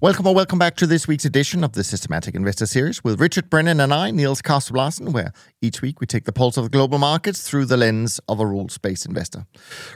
[0.00, 3.50] Welcome or welcome back to this week's edition of the Systematic Investor Series with Richard
[3.50, 6.70] Brennan and I, Niels Kaastrup Larsen, where each week we take the pulse of the
[6.70, 9.44] global markets through the lens of a rules-based investor.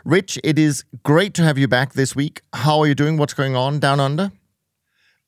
[0.05, 2.41] Rich, it is great to have you back this week.
[2.53, 3.17] How are you doing?
[3.17, 4.33] What's going on down under?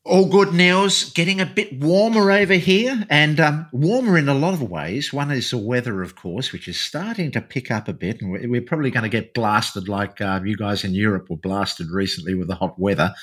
[0.02, 1.12] All good, Niels.
[1.12, 5.12] Getting a bit warmer over here and um, warmer in a lot of ways.
[5.12, 8.20] One is the weather, of course, which is starting to pick up a bit.
[8.20, 11.92] And we're probably going to get blasted like uh, you guys in Europe were blasted
[11.92, 13.14] recently with the hot weather.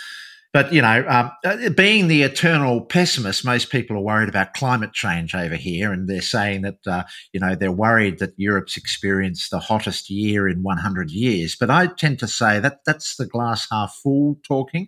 [0.53, 4.91] But you know, um, uh, being the eternal pessimist, most people are worried about climate
[4.91, 9.49] change over here, and they're saying that uh, you know they're worried that Europe's experienced
[9.49, 11.55] the hottest year in 100 years.
[11.57, 14.87] But I tend to say that that's the glass half full talking.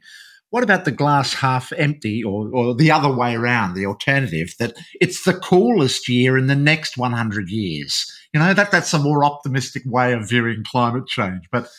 [0.49, 4.75] What about the glass half empty, or, or the other way around, the alternative that
[5.01, 8.11] it's the coolest year in the next 100 years?
[8.33, 11.69] You know that that's a more optimistic way of viewing climate change, but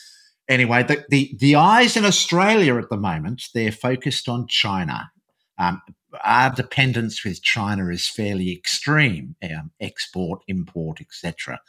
[0.49, 5.11] anyway, the, the, the eyes in Australia at the moment, they're focused on China.
[5.59, 5.83] Um,
[6.23, 11.61] our dependence with China is fairly extreme um, export, import, etc.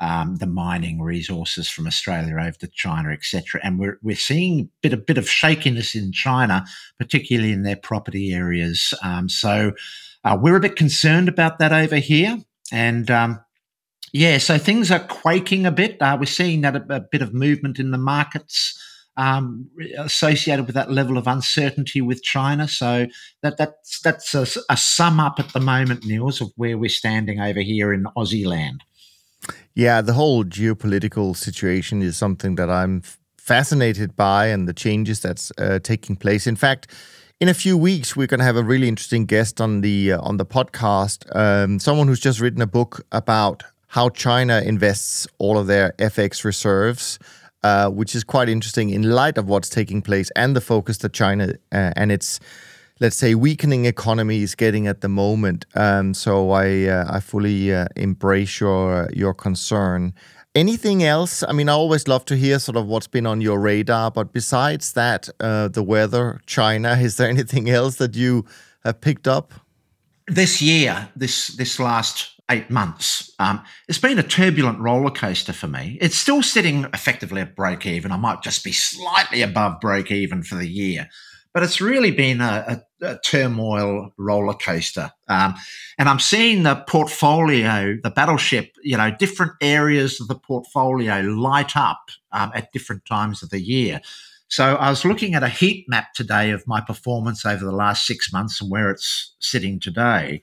[0.00, 3.60] Um, the mining resources from Australia over to China, etc.
[3.62, 6.64] And we're, we're seeing a bit, a bit of shakiness in China,
[6.98, 8.92] particularly in their property areas.
[9.02, 9.72] Um, so
[10.24, 12.38] uh, we're a bit concerned about that over here.
[12.72, 13.43] And um,
[14.14, 16.00] yeah, so things are quaking a bit.
[16.00, 18.80] Uh, we're seeing that a, a, bit of movement in the markets
[19.16, 22.68] um, associated with that level of uncertainty with China.
[22.68, 23.08] So
[23.42, 27.40] that that's that's a, a sum up at the moment, Niels, of where we're standing
[27.40, 28.84] over here in Aussie land.
[29.74, 33.02] Yeah, the whole geopolitical situation is something that I'm
[33.36, 36.46] fascinated by, and the changes that's uh, taking place.
[36.46, 36.86] In fact
[37.40, 40.20] in a few weeks we're going to have a really interesting guest on the uh,
[40.20, 43.64] on the podcast um, someone who's just written a book about
[43.94, 47.16] how China invests all of their FX reserves,
[47.62, 51.12] uh, which is quite interesting in light of what's taking place and the focus that
[51.12, 52.40] China uh, and its
[52.98, 55.64] let's say weakening economy is getting at the moment.
[55.76, 60.12] Um, so I uh, I fully uh, embrace your your concern.
[60.56, 61.44] Anything else?
[61.44, 64.10] I mean, I always love to hear sort of what's been on your radar.
[64.10, 68.44] But besides that, uh, the weather, China, is there anything else that you
[68.82, 69.54] have picked up?
[70.26, 73.32] This year, this this last eight months.
[73.38, 75.98] Um, it's been a turbulent roller coaster for me.
[76.00, 78.12] It's still sitting effectively at break even.
[78.12, 81.08] I might just be slightly above break even for the year,
[81.54, 85.10] but it's really been a, a, a turmoil roller coaster.
[85.28, 85.54] Um,
[85.98, 91.76] and I'm seeing the portfolio, the battleship, you know, different areas of the portfolio light
[91.76, 94.00] up um, at different times of the year.
[94.48, 98.06] So I was looking at a heat map today of my performance over the last
[98.06, 100.42] six months and where it's sitting today.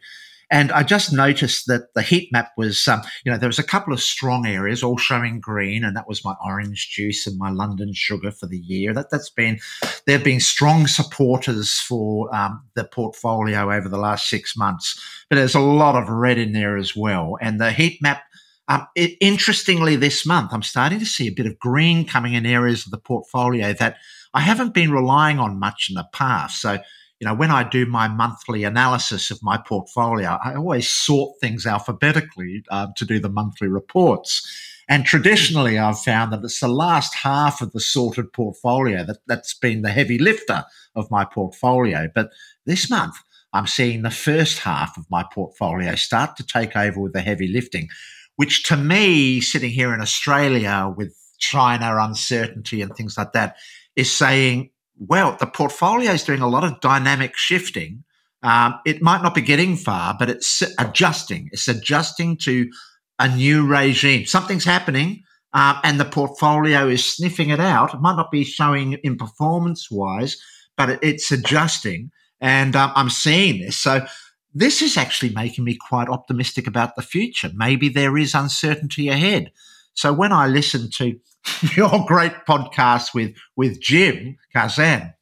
[0.52, 3.64] And I just noticed that the heat map was, um, you know, there was a
[3.64, 7.50] couple of strong areas all showing green, and that was my orange juice and my
[7.50, 8.94] London sugar for the year.
[8.94, 9.60] That that's been
[10.06, 15.38] there have been strong supporters for um, the portfolio over the last six months, but
[15.38, 17.38] there's a lot of red in there as well.
[17.42, 18.24] And the heat map
[18.68, 22.46] um, it, interestingly, this month, I'm starting to see a bit of green coming in
[22.46, 23.98] areas of the portfolio that
[24.34, 26.62] I haven't been relying on much in the past.
[26.62, 26.80] So,
[27.22, 31.68] you know, when I do my monthly analysis of my portfolio, I always sort things
[31.68, 34.42] alphabetically uh, to do the monthly reports.
[34.90, 39.54] And traditionally, I've found that it's the last half of the sorted portfolio that, that's
[39.54, 40.66] been the heavy lifter
[40.96, 42.10] of my portfolio.
[42.14, 42.32] But
[42.66, 43.14] this month,
[43.54, 47.48] I'm seeing the first half of my portfolio start to take over with the heavy
[47.48, 47.90] lifting,
[48.38, 53.58] which to me, sitting here in Australia with China uncertainty and things like that,
[53.96, 54.71] is saying
[55.08, 58.04] well, the portfolio is doing a lot of dynamic shifting.
[58.44, 61.50] Um, it might not be getting far, but it's adjusting.
[61.52, 62.70] It's adjusting to
[63.18, 64.26] a new regime.
[64.26, 67.94] Something's happening, um, and the portfolio is sniffing it out.
[67.94, 70.38] It might not be showing in performance wise,
[70.78, 72.12] but it, it's adjusting.
[72.40, 73.78] And um, I'm seeing this.
[73.78, 74.06] So
[74.54, 77.50] this is actually making me quite optimistic about the future.
[77.56, 79.52] Maybe there is uncertainty ahead.
[79.94, 81.20] So when I listen to
[81.76, 85.14] your great podcast with with Jim Kazan,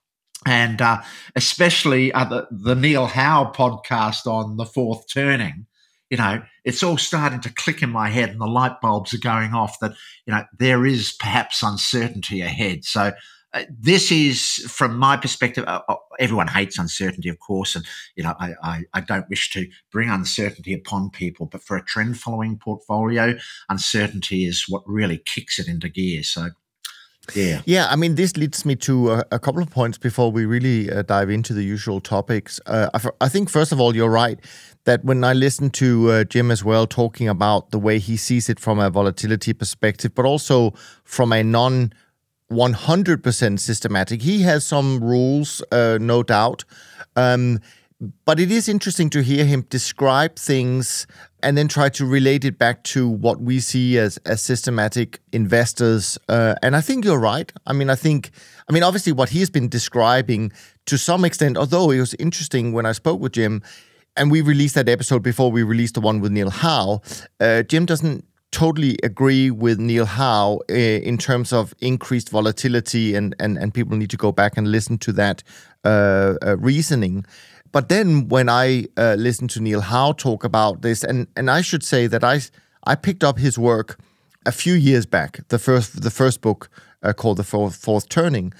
[0.46, 1.02] and uh,
[1.36, 5.66] especially uh, the, the Neil Howe podcast on the fourth turning.
[6.10, 9.20] You know, it's all starting to click in my head, and the light bulbs are
[9.20, 9.80] going off.
[9.80, 9.94] That
[10.26, 12.84] you know there is perhaps uncertainty ahead.
[12.84, 13.12] So
[13.54, 17.86] uh, this is, from my perspective, uh, uh, everyone hates uncertainty, of course, and
[18.16, 21.48] you know I, I, I don't wish to bring uncertainty upon people.
[21.48, 23.38] But for a trend following portfolio,
[23.70, 26.24] uncertainty is what really kicks it into gear.
[26.24, 26.50] So
[27.36, 27.62] yeah.
[27.66, 27.88] Yeah.
[27.90, 31.04] I mean, this leads me to a, a couple of points before we really uh,
[31.04, 32.60] dive into the usual topics.
[32.66, 34.40] Uh, I, I, think, first of all, you're right
[34.86, 38.50] that when I listen to uh, Jim as well talking about the way he sees
[38.50, 40.74] it from a volatility perspective, but also
[41.04, 41.94] from a non
[42.52, 46.66] 100% systematic, he has some rules, uh, no doubt.
[47.16, 47.60] Um,
[48.26, 51.06] but it is interesting to hear him describe things
[51.44, 56.18] and then try to relate it back to what we see as as systematic investors.
[56.30, 57.52] Uh, and I think you're right.
[57.68, 58.32] I mean, I think,
[58.70, 60.52] I mean, obviously, what he's been describing
[60.86, 63.62] to some extent, although it was interesting when I spoke with Jim,
[64.16, 67.02] and we released that episode before we released the one with Neil Howe.
[67.40, 73.36] Uh, Jim doesn't totally agree with Neil Howe uh, in terms of increased volatility, and
[73.40, 75.44] and and people need to go back and listen to that
[75.84, 77.26] uh, uh reasoning.
[77.72, 81.62] But then when I uh, listened to Neil Howe talk about this, and and I
[81.62, 82.42] should say that I
[82.86, 84.00] I picked up his work
[84.46, 86.70] a few years back, the first the first book
[87.04, 88.54] uh, called The Fourth, Fourth Turning,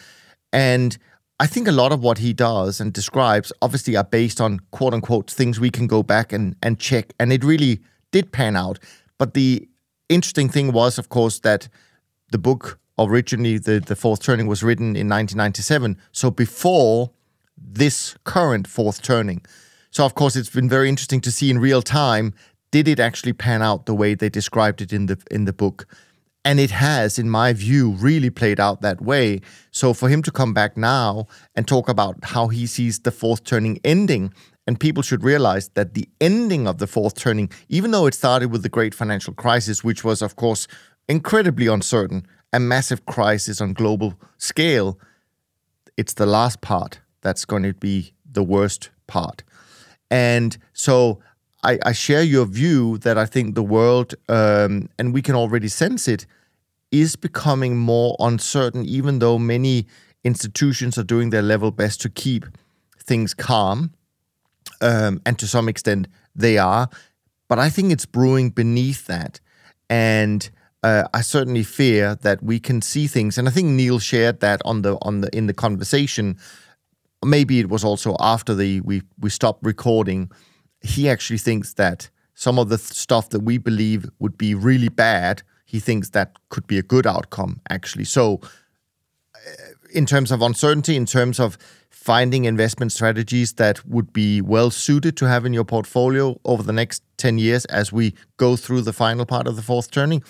[0.54, 0.98] and
[1.40, 4.94] I think a lot of what he does and describes obviously are based on quote
[4.94, 7.80] unquote things we can go back and and check, and it really
[8.12, 8.80] did pan out.
[9.18, 9.69] But the
[10.10, 11.70] interesting thing was, of course, that
[12.32, 17.12] the book originally the the Fourth Turning was written in 1997, so before
[17.62, 19.42] this current fourth turning.
[19.92, 22.34] So, of course, it's been very interesting to see in real time
[22.72, 25.88] did it actually pan out the way they described it in the in the book?
[26.46, 29.42] And it has in my view really played out that way.
[29.72, 33.44] So for him to come back now and talk about how he sees the fourth
[33.44, 34.34] turning ending
[34.70, 38.52] and people should realize that the ending of the fourth turning even though it started
[38.52, 40.68] with the great financial crisis which was of course
[41.08, 42.22] incredibly uncertain
[42.54, 45.00] a massive crisis on global scale
[46.00, 49.44] it's the last part that's going to be the worst part.
[50.10, 51.20] And so
[51.64, 55.68] I, I share your view that I think the world, um, and we can already
[55.68, 56.26] sense it,
[56.92, 59.88] is becoming more uncertain, even though many
[60.24, 62.46] institutions are doing their level best to keep
[63.04, 63.92] things calm.
[64.82, 66.90] Um, and to some extent, they are.
[67.48, 69.40] But I think it's brewing beneath that.
[69.90, 70.50] And
[70.84, 74.62] uh, I certainly fear that we can see things, and I think Neil shared that
[74.64, 76.38] on the on the in the conversation
[77.24, 80.32] maybe it was also after the we we stopped recording.
[80.82, 84.88] He actually thinks that some of the th- stuff that we believe would be really
[84.88, 88.06] bad, he thinks that could be a good outcome actually.
[88.06, 88.40] So,
[89.36, 91.58] uh, in terms of uncertainty, in terms of
[92.10, 96.74] finding investment strategies that would be well suited to have in your portfolio over the
[96.74, 100.24] next 10 years as we go through the final part of the fourth turning.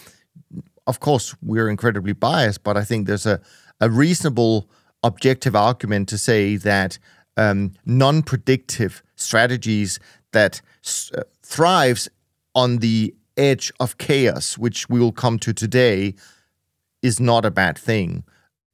[0.87, 3.39] Of course, we're incredibly biased, but I think there's a,
[3.79, 4.69] a reasonable
[5.03, 6.99] objective argument to say that
[7.37, 10.01] um, non-predictive strategies
[10.33, 10.59] that
[11.17, 12.09] uh, thrives
[12.55, 16.13] on the edge of chaos, which we will come to today,
[17.01, 18.25] is not a bad thing.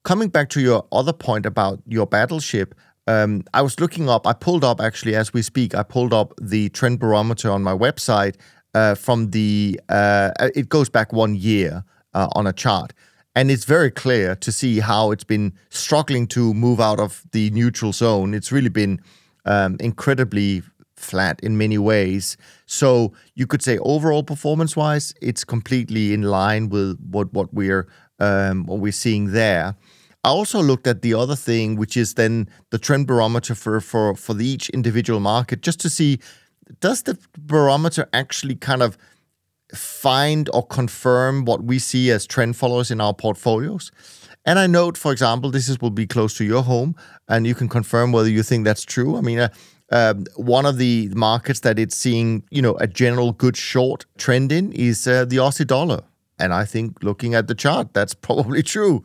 [0.04, 2.74] Coming back to your other point about your battleship,
[3.08, 6.34] um, I was looking up, I pulled up actually as we speak, I pulled up
[6.42, 8.36] the trend barometer on my website
[8.74, 12.94] uh, from the, uh, it goes back one year uh, on a chart.
[13.36, 17.50] And it's very clear to see how it's been struggling to move out of the
[17.50, 18.34] neutral zone.
[18.34, 19.02] It's really been
[19.46, 20.64] um, incredibly
[20.96, 22.38] flat in many ways.
[22.66, 27.88] So you could say overall performance wise, it's completely in line with what what we're
[28.20, 29.76] um, what we're seeing there.
[30.26, 34.16] I also looked at the other thing, which is then the trend barometer for for
[34.16, 36.18] for each individual market, just to see
[36.80, 38.98] does the barometer actually kind of
[39.72, 43.92] find or confirm what we see as trend followers in our portfolios.
[44.46, 46.96] And I note, for example, this is, will be close to your home,
[47.28, 49.18] and you can confirm whether you think that's true.
[49.18, 49.50] I mean, uh,
[49.92, 54.52] um, one of the markets that it's seeing, you know, a general good short trend
[54.52, 56.02] in is uh, the Aussie dollar,
[56.40, 59.04] and I think looking at the chart, that's probably true.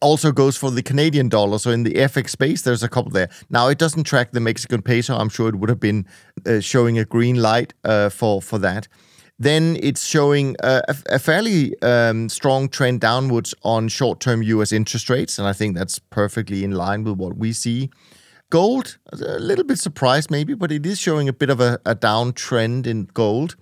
[0.00, 1.58] Also goes for the Canadian dollar.
[1.58, 3.28] So in the FX space, there's a couple there.
[3.50, 5.14] Now it doesn't track the Mexican peso.
[5.14, 6.06] I'm sure it would have been
[6.46, 8.88] uh, showing a green light uh, for for that
[9.40, 15.08] then it's showing a, a fairly um, strong trend downwards on short term US interest
[15.08, 15.38] rates.
[15.38, 17.90] And I think that's perfectly in line with what we see.
[18.50, 21.96] Gold, a little bit surprised maybe, but it is showing a bit of a, a
[21.96, 23.56] downtrend in gold.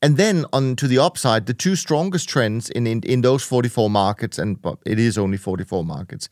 [0.00, 3.90] And then on to the upside, the two strongest trends in, in, in those 44
[3.90, 6.28] markets, and it is only 44 markets,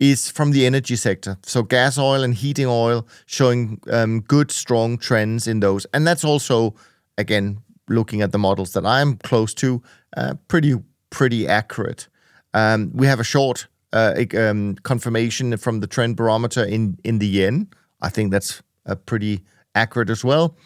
[0.00, 1.36] is from the energy sector.
[1.42, 5.86] So gas oil and heating oil showing um, good, strong trends in those.
[5.92, 6.74] And that's also,
[7.18, 7.58] again,
[7.88, 9.82] looking at the models that I'm close to,
[10.16, 10.76] uh, pretty
[11.10, 12.08] pretty accurate.
[12.54, 17.26] Um, we have a short uh, um, confirmation from the trend barometer in in the
[17.26, 17.68] yen.
[18.00, 19.44] I think that's uh, pretty
[19.74, 20.56] accurate as well.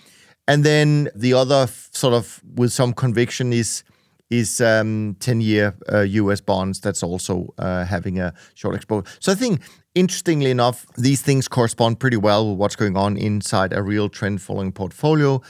[0.49, 3.85] And then the other sort of with some conviction is
[4.31, 9.07] is um, 10 year uh, US bonds that's also uh, having a short exposure.
[9.21, 9.63] So I think,
[9.95, 14.43] interestingly enough, these things correspond pretty well with what's going on inside a real trend
[14.43, 15.41] following portfolio.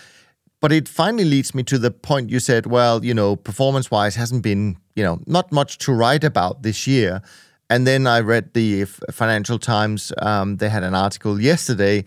[0.61, 4.17] But it finally leads me to the point you said, well, you know, performance wise
[4.17, 7.21] hasn't been, you know, not much to write about this year.
[7.71, 12.05] And then I read the Financial Times, um, they had an article yesterday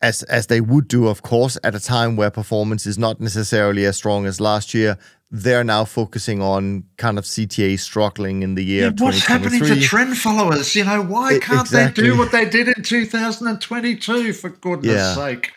[0.00, 3.84] as as they would do, of course, at a time where performance is not necessarily
[3.84, 4.96] as strong as last year,
[5.30, 8.92] they're now focusing on kind of CTA struggling in the year.
[8.96, 10.74] Yeah, what's happening to trend followers?
[10.76, 12.04] You know, why can't exactly.
[12.04, 14.32] they do what they did in 2022?
[14.32, 15.14] For goodness yeah.
[15.14, 15.52] sake.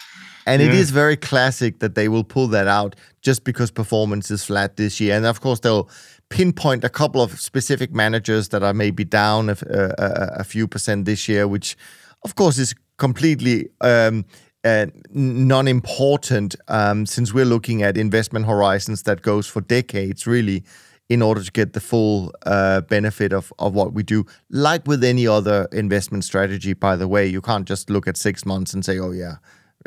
[0.48, 0.70] And yeah.
[0.70, 4.78] it is very classic that they will pull that out just because performance is flat
[4.78, 5.16] this year.
[5.16, 5.90] And of course, they'll
[6.30, 11.06] pinpoint a couple of specific managers that are maybe down a, a, a few percent
[11.06, 11.78] this year, which
[12.24, 14.26] of course is completely um,
[14.64, 20.64] uh, non-important um, since we're looking at investment horizons that goes for decades, really,
[21.10, 24.26] in order to get the full uh, benefit of, of what we do.
[24.50, 28.46] Like with any other investment strategy, by the way, you can't just look at six
[28.46, 29.36] months and say, "Oh yeah,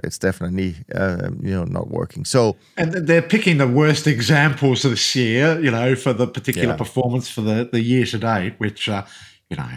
[0.02, 4.92] it's definitely uh, you know not working." So, and they're picking the worst examples of
[4.92, 6.76] this year, you know, for the particular yeah.
[6.76, 9.04] performance for the the year to date, which uh,
[9.50, 9.68] you know,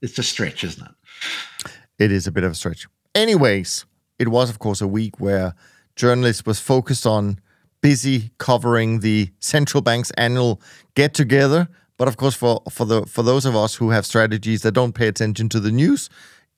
[0.00, 1.72] it's a stretch, isn't it?
[1.98, 2.86] It is a bit of a stretch.
[3.14, 3.84] Anyways,
[4.18, 5.54] it was, of course, a week where
[5.96, 7.38] journalists was focused on
[7.80, 10.60] busy covering the central bank's annual
[10.94, 11.68] get together.
[11.98, 14.94] But of course, for for the for those of us who have strategies that don't
[14.94, 16.08] pay attention to the news,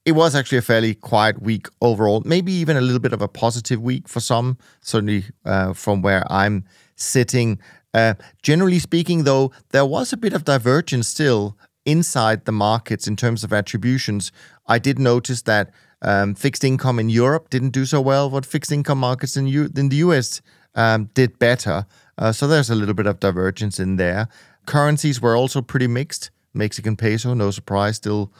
[0.04, 2.22] it was actually a fairly quiet week overall.
[2.24, 4.58] Maybe even a little bit of a positive week for some.
[4.80, 6.64] Certainly, uh, from where I'm
[6.96, 7.58] sitting.
[7.92, 13.16] Uh, generally speaking, though, there was a bit of divergence still inside the markets in
[13.16, 14.32] terms of attributions.
[14.66, 15.70] I did notice that
[16.02, 19.70] um, fixed income in Europe didn't do so well, but fixed income markets in, U-
[19.76, 20.42] in the US
[20.74, 21.86] um, did better.
[22.18, 24.28] Uh, so there's a little bit of divergence in there.
[24.66, 26.30] Currencies were also pretty mixed.
[26.52, 28.32] Mexican peso, no surprise, still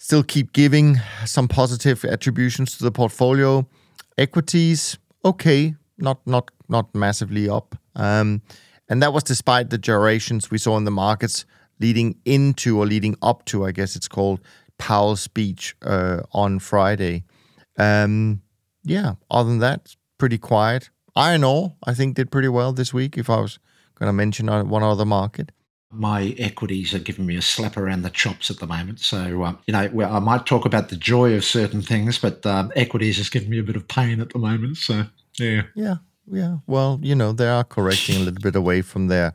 [0.00, 3.66] still keep giving some positive attributions to the portfolio.
[4.16, 7.74] Equities, okay, not not not massively up.
[7.96, 8.42] Um,
[8.88, 11.44] and that was despite the gyrations we saw in the markets
[11.80, 14.40] leading into or leading up to, I guess it's called,
[14.78, 17.24] Powell's speech uh, on Friday.
[17.76, 18.42] Um,
[18.84, 20.90] yeah, other than that, pretty quiet.
[21.14, 23.18] Iron ore, I think, did pretty well this week.
[23.18, 23.58] If I was
[23.96, 25.52] going to mention one other market,
[25.90, 29.00] my equities are giving me a slap around the chops at the moment.
[29.00, 32.72] So, um, you know, I might talk about the joy of certain things, but um,
[32.76, 34.76] equities is giving me a bit of pain at the moment.
[34.76, 35.06] So,
[35.38, 35.62] yeah.
[35.74, 35.96] Yeah.
[36.30, 36.58] Yeah.
[36.66, 39.32] Well, you know, they are correcting a little bit away from their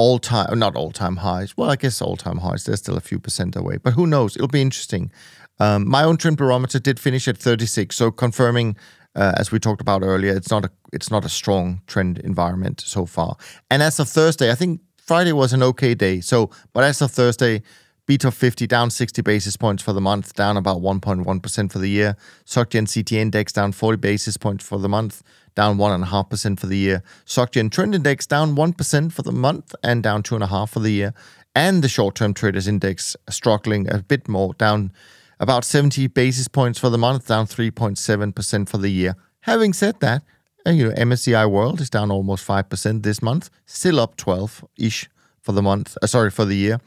[0.00, 1.56] all time, not all time highs.
[1.58, 2.64] Well, I guess all time highs.
[2.64, 4.34] They're still a few percent away, but who knows?
[4.34, 5.12] It'll be interesting.
[5.58, 8.76] Um, my own trend barometer did finish at 36, so confirming,
[9.14, 12.80] uh, as we talked about earlier, it's not a it's not a strong trend environment
[12.80, 13.36] so far.
[13.70, 16.22] And as of Thursday, I think Friday was an okay day.
[16.22, 17.62] So, but as of Thursday,
[18.06, 22.16] BTOP 50 down 60 basis points for the month, down about 1.1% for the year.
[22.46, 25.22] SocGen CT Index down 40 basis points for the month
[25.54, 27.02] down 1.5% for the year.
[27.26, 31.14] SocGen Trend Index down 1% for the month and down 2.5% for the year.
[31.54, 34.92] And the short term traders index struggling a bit more, down
[35.40, 39.16] about 70 basis points for the month, down 3.7% for the year.
[39.40, 40.22] Having said that,
[40.66, 45.08] uh, you know, MSCI World is down almost 5% this month, still up 12 ish
[45.40, 46.80] for the month, uh, sorry, for the year.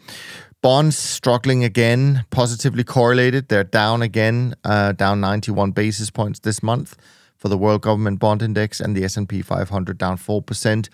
[0.62, 3.50] Bonds struggling again, positively correlated.
[3.50, 6.96] They're down again, uh, down 91 basis points this month
[7.44, 10.88] for the World Government Bond Index and the S&P 500 down 4%,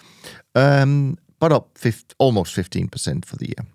[0.55, 3.67] um, but up 50, almost 15% for the year.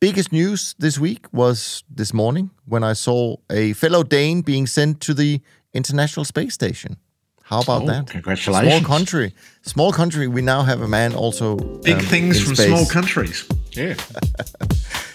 [0.00, 5.00] Biggest news this week was this morning when I saw a fellow Dane being sent
[5.00, 5.40] to the
[5.72, 6.98] International Space Station.
[7.44, 8.08] How about oh, that?
[8.08, 8.68] Congratulations.
[8.68, 9.34] Small country.
[9.62, 10.28] Small country.
[10.28, 11.56] We now have a man also.
[11.56, 12.66] Big um, things from space.
[12.66, 13.48] small countries.
[13.72, 13.94] Yeah.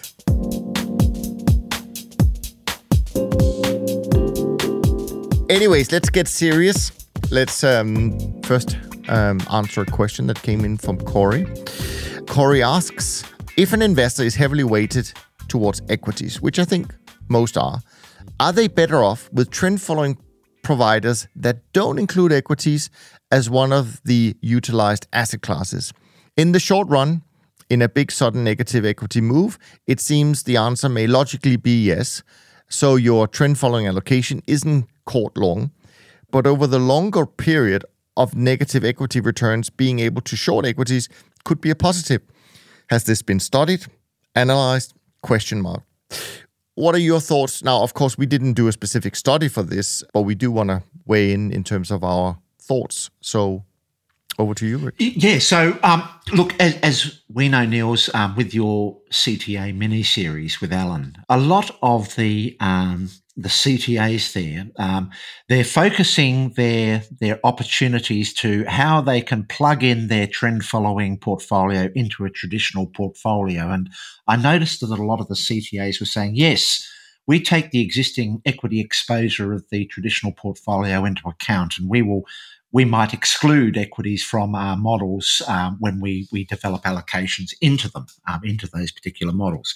[5.48, 6.92] Anyways, let's get serious.
[7.30, 11.46] Let's um, first um, answer a question that came in from Correy.
[12.26, 13.24] Correy asks
[13.56, 15.14] If an investor is heavily weighted
[15.48, 16.96] towards equities, which I think
[17.28, 17.80] most are,
[18.40, 20.18] are they better off with trend following
[20.64, 22.90] providers that don't include equities
[23.30, 25.94] as one of the utilized asset classes?
[26.36, 27.22] In the short run,
[27.70, 32.24] in a big sudden negative equity move, it seems the answer may logically be yes.
[32.68, 35.72] So your trend following allocation isn't caught long.
[36.32, 37.86] But over the longer period
[38.18, 41.10] of negative equity returns, being able to short equities
[41.44, 42.22] could be a positive.
[42.90, 43.86] Has this been studied,
[44.36, 44.94] analyzed,
[45.26, 45.84] question mark.
[46.76, 47.64] What are your thoughts?
[47.64, 50.70] Now, of course, we didn't do a specific study for this, but we do want
[50.70, 53.10] to weigh in in terms of our thoughts.
[53.22, 53.64] So,
[54.38, 54.96] over to you, Rick.
[55.00, 55.40] Yeah.
[55.40, 60.74] So, um, look, as, as, we know, Niels, um, with your CTA mini series with
[60.74, 65.10] Alan, a lot of the um, the CTAs there, um,
[65.50, 71.90] they're focusing their their opportunities to how they can plug in their trend following portfolio
[71.96, 73.70] into a traditional portfolio.
[73.72, 73.90] And
[74.28, 76.88] I noticed that a lot of the CTAs were saying, yes,
[77.28, 82.24] we take the existing equity exposure of the traditional portfolio into account, and we will
[82.76, 88.06] we might exclude equities from our models um, when we, we develop allocations into them,
[88.28, 89.74] um, into those particular models.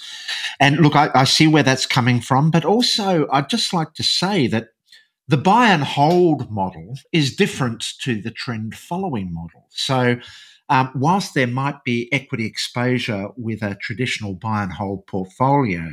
[0.59, 4.03] And look, I, I, see where that's coming from, but also I'd just like to
[4.03, 4.71] say that
[5.29, 9.67] the buy and hold model is different to the trend following model.
[9.69, 10.17] So,
[10.67, 15.89] um, whilst there might be equity exposure with a traditional buy and hold portfolio,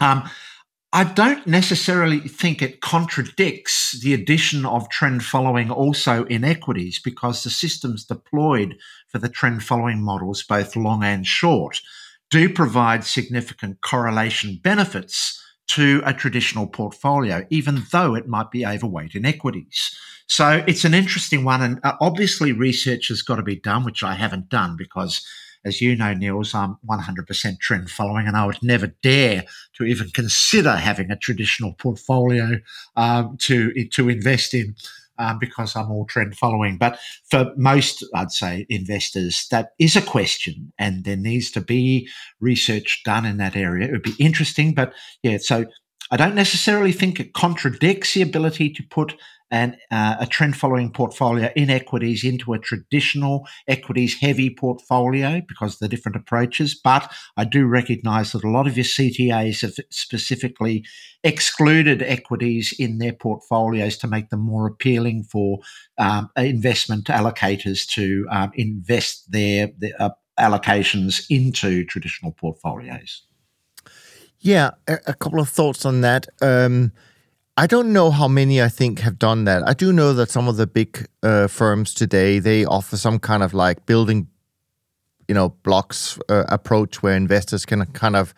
[0.00, 0.30] um,
[0.94, 7.42] I don't necessarily think it contradicts the addition of trend following also in equities because
[7.42, 8.76] the systems deployed
[9.08, 11.80] for the trend following models, both long and short,
[12.30, 19.14] do provide significant correlation benefits to a traditional portfolio, even though it might be overweight
[19.14, 19.96] in equities.
[20.26, 21.62] So it's an interesting one.
[21.62, 25.26] And uh, obviously, research has got to be done, which I haven't done because
[25.64, 30.10] as you know, Niels, I'm 100% trend following, and I would never dare to even
[30.10, 32.58] consider having a traditional portfolio
[32.96, 34.74] um, to to invest in.
[35.18, 36.78] Um, because I'm all trend following.
[36.78, 36.98] But
[37.30, 42.08] for most, I'd say, investors, that is a question, and there needs to be
[42.40, 43.86] research done in that area.
[43.86, 45.66] It would be interesting, but yeah, so
[46.10, 49.14] I don't necessarily think it contradicts the ability to put
[49.52, 55.74] and uh, a trend following portfolio in equities into a traditional equities heavy portfolio because
[55.74, 56.74] of the different approaches.
[56.74, 60.84] But I do recognize that a lot of your CTAs have specifically
[61.22, 65.58] excluded equities in their portfolios to make them more appealing for
[65.98, 73.22] um, investment allocators to um, invest their, their uh, allocations into traditional portfolios.
[74.40, 76.26] Yeah, a, a couple of thoughts on that.
[76.40, 76.92] Um,
[77.56, 79.68] I don't know how many I think have done that.
[79.68, 83.42] I do know that some of the big uh, firms today they offer some kind
[83.42, 84.28] of like building,
[85.28, 88.32] you know, blocks uh, approach where investors can kind of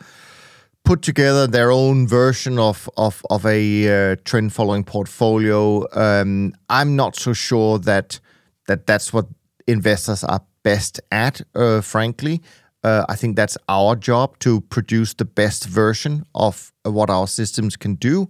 [0.84, 5.86] put together their own version of of of a uh, trend following portfolio.
[5.92, 8.18] Um, I'm not so sure that
[8.66, 9.26] that that's what
[9.68, 12.42] investors are best at, uh, frankly.
[12.82, 17.76] Uh, I think that's our job to produce the best version of what our systems
[17.76, 18.28] can do.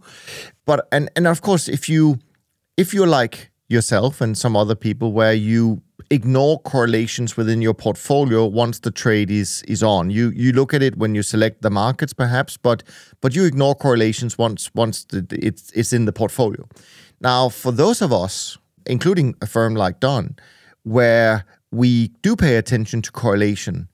[0.67, 2.19] But and and of course, if you
[2.77, 8.45] if you're like yourself and some other people where you ignore correlations within your portfolio
[8.45, 10.11] once the trade is is on.
[10.11, 12.83] You you look at it when you select the markets perhaps, but
[13.21, 16.69] but you ignore correlations once once the, it's it's in the portfolio.
[17.21, 20.37] Now, for those of us, including a firm like Dunn,
[20.83, 23.89] where we do pay attention to correlation,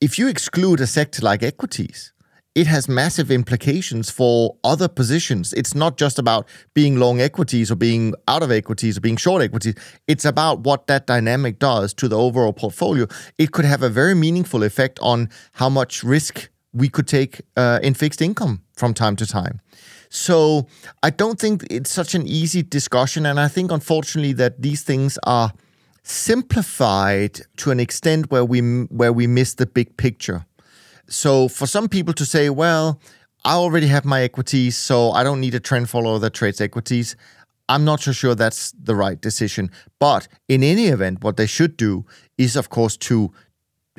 [0.00, 2.12] if you exclude a sector like equities,
[2.56, 5.52] it has massive implications for other positions.
[5.52, 9.42] It's not just about being long equities or being out of equities or being short
[9.42, 9.74] equities.
[10.08, 13.08] It's about what that dynamic does to the overall portfolio.
[13.36, 17.78] It could have a very meaningful effect on how much risk we could take uh,
[17.82, 19.60] in fixed income from time to time.
[20.08, 20.66] So
[21.02, 23.26] I don't think it's such an easy discussion.
[23.26, 25.52] And I think, unfortunately, that these things are
[26.04, 30.46] simplified to an extent where we where we miss the big picture.
[31.08, 33.00] So for some people to say, well,
[33.44, 37.16] I already have my equities, so I don't need a trend follower that trades equities.
[37.68, 39.70] I'm not so sure that's the right decision.
[39.98, 42.04] But in any event, what they should do
[42.38, 43.32] is, of course, to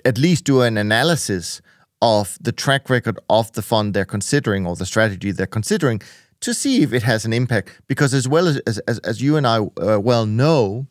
[0.06, 1.62] at least do an analysis
[2.02, 6.02] of the track record of the fund they're considering or the strategy they're considering
[6.40, 7.82] to see if it has an impact.
[7.88, 10.88] Because as well as as, as you and I uh, well know,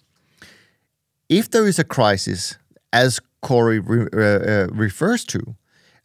[1.29, 2.57] if there is a crisis,
[2.93, 5.55] as Correy re- uh, uh, refers to,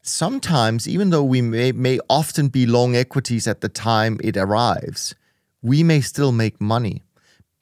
[0.02, 5.16] sometimes, even though we may, may often be long equities at the time it arrives,
[5.62, 7.04] we may still make money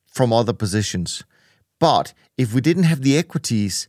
[0.05, 1.23] from other positions.
[1.79, 3.87] But if we didn't have the equities,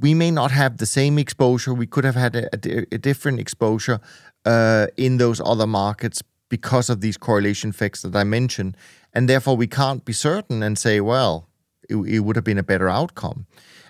[0.00, 1.72] we may not have the same exposure.
[1.72, 4.00] We could have had a, a, a different exposure
[4.44, 8.76] uh, in those other markets because of these correlation effects that I mentioned.
[9.12, 11.48] And therefore, we can't be certain and say, well,
[11.88, 13.46] it, it would have been a better outcome.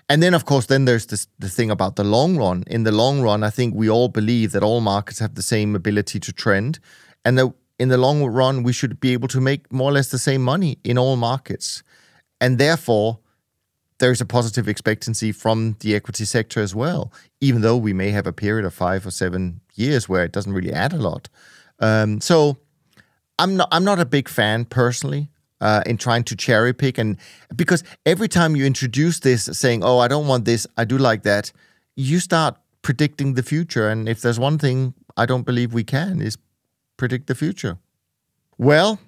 [0.07, 2.63] And then, of course, then there's this the thing about the long run.
[2.67, 5.75] In the long run, I think we all believe that all markets have the same
[5.75, 6.79] ability to trend,
[7.23, 10.09] and that in the long run, we should be able to make more or less
[10.09, 11.83] the same money in all markets.
[12.39, 13.19] And therefore,
[13.97, 18.27] there's a positive expectancy from the equity sector as well, even though we may have
[18.27, 21.29] a period of five or seven years where it doesn't really add a lot.
[21.79, 22.57] Um, so
[23.39, 25.29] I'm not I'm not a big fan personally
[25.61, 26.97] uh, in trying to cherry pick.
[26.97, 27.17] And
[27.55, 31.23] because every time you introduce this saying oh I don't want this I do like
[31.23, 31.51] that
[31.95, 33.89] you start predicting the future.
[33.89, 36.37] And if there's one thing I don't believe we can is
[36.97, 37.77] predict the future.
[38.57, 38.99] Well,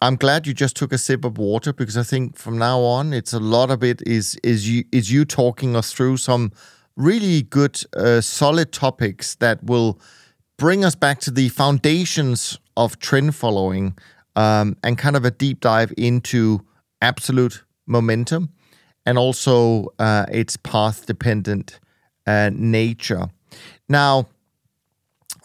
[0.00, 3.12] I'm glad you just took a sip of water because I think from now on
[3.12, 6.52] it's a lot of it is is you is you talking us through some
[6.96, 9.98] really good uh, solid topics that will
[10.56, 13.96] bring us back to the foundations of trend following
[14.36, 16.60] um, and kind of a deep dive into
[17.00, 18.50] absolute momentum
[19.04, 21.80] and also uh, its path dependent
[22.26, 23.28] uh, nature.
[23.88, 24.28] Now,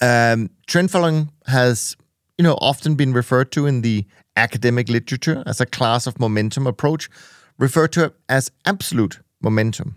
[0.01, 1.95] um, trend following has
[2.37, 6.67] you know often been referred to in the academic literature as a class of momentum
[6.67, 7.09] approach,
[7.57, 9.95] referred to as absolute momentum.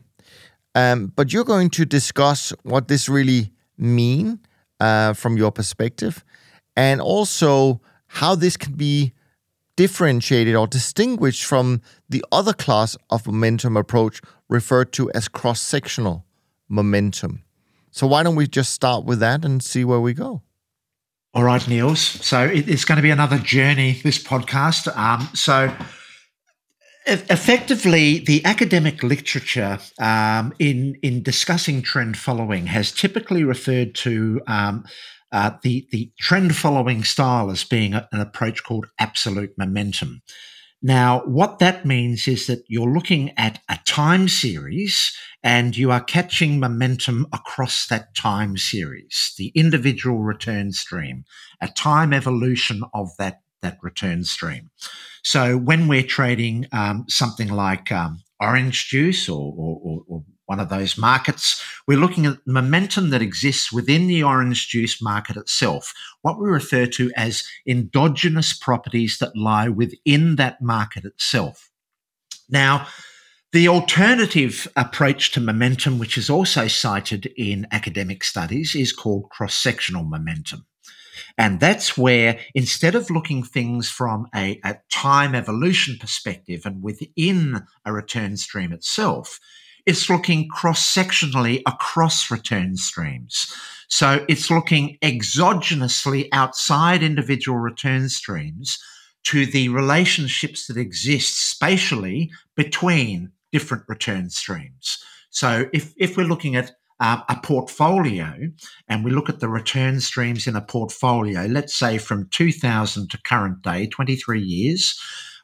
[0.74, 4.38] Um, but you're going to discuss what this really mean
[4.78, 6.24] uh, from your perspective,
[6.76, 7.80] and also
[8.12, 9.12] how this can be
[9.76, 16.24] differentiated or distinguished from the other class of momentum approach referred to as cross sectional
[16.68, 17.42] momentum.
[17.92, 20.42] So, why don't we just start with that and see where we go?
[21.34, 22.00] All right, Niels.
[22.00, 24.94] So, it's going to be another journey, this podcast.
[24.96, 25.72] Um, so,
[27.06, 34.84] effectively, the academic literature um, in in discussing trend following has typically referred to um,
[35.32, 40.22] uh, the the trend following style as being a, an approach called absolute momentum.
[40.82, 46.02] Now, what that means is that you're looking at a time series and you are
[46.02, 51.24] catching momentum across that time series, the individual return stream,
[51.60, 54.70] a time evolution of that that return stream.
[55.22, 60.68] So when we're trading um, something like um, orange juice or, or, or, one of
[60.68, 66.40] those markets, we're looking at momentum that exists within the orange juice market itself, what
[66.40, 71.70] we refer to as endogenous properties that lie within that market itself.
[72.48, 72.88] Now,
[73.52, 79.54] the alternative approach to momentum, which is also cited in academic studies, is called cross
[79.54, 80.66] sectional momentum.
[81.38, 87.62] And that's where instead of looking things from a, a time evolution perspective and within
[87.84, 89.38] a return stream itself,
[89.86, 93.54] it's looking cross sectionally across return streams.
[93.88, 98.78] So it's looking exogenously outside individual return streams
[99.24, 105.02] to the relationships that exist spatially between different return streams.
[105.30, 108.50] So if, if we're looking at uh, a portfolio
[108.88, 113.22] and we look at the return streams in a portfolio, let's say from 2000 to
[113.22, 115.00] current day, 23 years,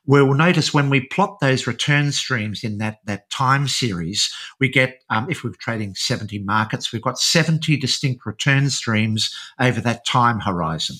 [0.06, 5.02] we'll notice when we plot those return streams in that, that time series, we get,
[5.10, 10.40] um, if we're trading 70 markets, we've got 70 distinct return streams over that time
[10.40, 10.96] horizon.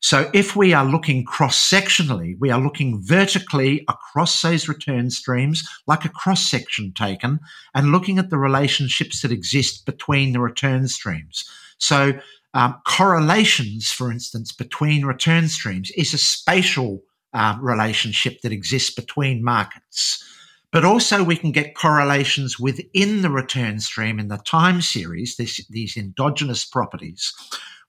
[0.00, 5.68] So if we are looking cross sectionally, we are looking vertically across those return streams,
[5.88, 7.40] like a cross section taken,
[7.74, 11.44] and looking at the relationships that exist between the return streams.
[11.78, 12.12] So
[12.54, 19.44] um, correlations, for instance, between return streams is a spatial uh, relationship that exists between
[19.44, 20.24] markets.
[20.70, 25.66] But also, we can get correlations within the return stream in the time series, this,
[25.68, 27.32] these endogenous properties,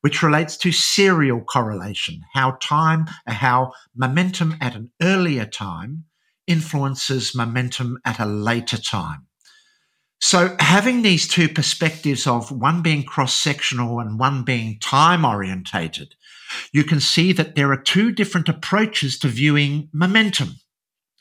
[0.02, 6.06] which relates to serial correlation, how time, how momentum at an earlier time
[6.48, 9.28] influences momentum at a later time.
[10.22, 16.16] So, having these two perspectives of one being cross sectional and one being time orientated,
[16.72, 20.56] you can see that there are two different approaches to viewing momentum.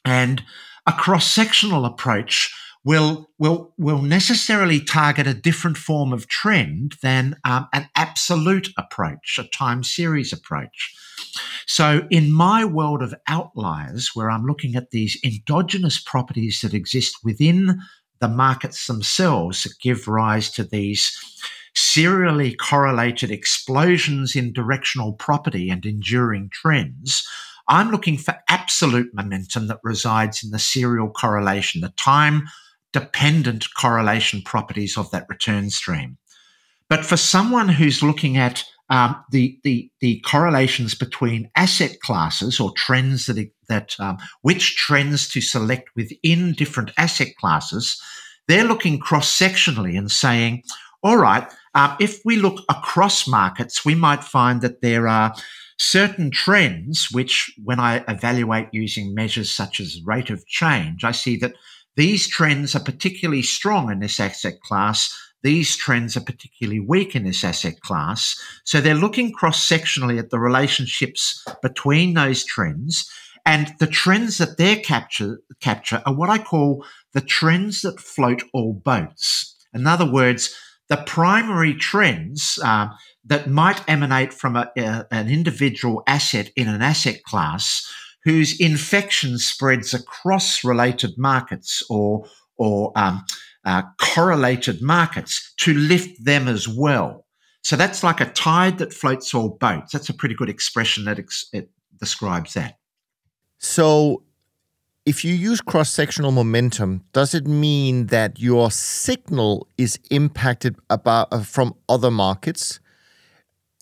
[0.05, 0.43] And
[0.87, 7.37] a cross sectional approach will, will, will necessarily target a different form of trend than
[7.45, 10.95] um, an absolute approach, a time series approach.
[11.67, 17.19] So, in my world of outliers, where I'm looking at these endogenous properties that exist
[17.23, 17.81] within
[18.21, 21.17] the markets themselves that give rise to these
[21.79, 27.27] serially correlated explosions in directional property and enduring trends.
[27.69, 32.49] I'm looking for absolute momentum that resides in the serial correlation, the time
[32.93, 36.19] dependent correlation properties of that return stream.
[36.89, 42.73] But for someone who's looking at um, the, the, the correlations between asset classes or
[42.73, 48.01] trends that, that um, which trends to select within different asset classes,
[48.49, 50.63] they're looking cross sectionally and saying,
[51.03, 55.35] all right, um, if we look across markets, we might find that there are
[55.79, 61.37] certain trends which, when I evaluate using measures such as rate of change, I see
[61.37, 61.55] that
[61.97, 65.17] these trends are particularly strong in this asset class.
[65.43, 68.41] These trends are particularly weak in this asset class.
[68.65, 73.09] So they're looking cross sectionally at the relationships between those trends.
[73.47, 78.43] And the trends that they capture, capture are what I call the trends that float
[78.53, 79.57] all boats.
[79.73, 80.55] In other words,
[80.89, 82.89] the primary trends uh,
[83.25, 87.87] that might emanate from a, a, an individual asset in an asset class
[88.25, 92.25] whose infection spreads across related markets or,
[92.57, 93.25] or um,
[93.65, 97.27] uh, correlated markets to lift them as well.
[97.63, 99.93] So that's like a tide that floats all boats.
[99.93, 101.71] That's a pretty good expression that ex- it
[102.01, 102.79] describes that.
[103.59, 104.25] So
[105.09, 111.29] if you use cross sectional momentum, does it mean that your signal is impacted about
[111.33, 112.79] uh, from other markets?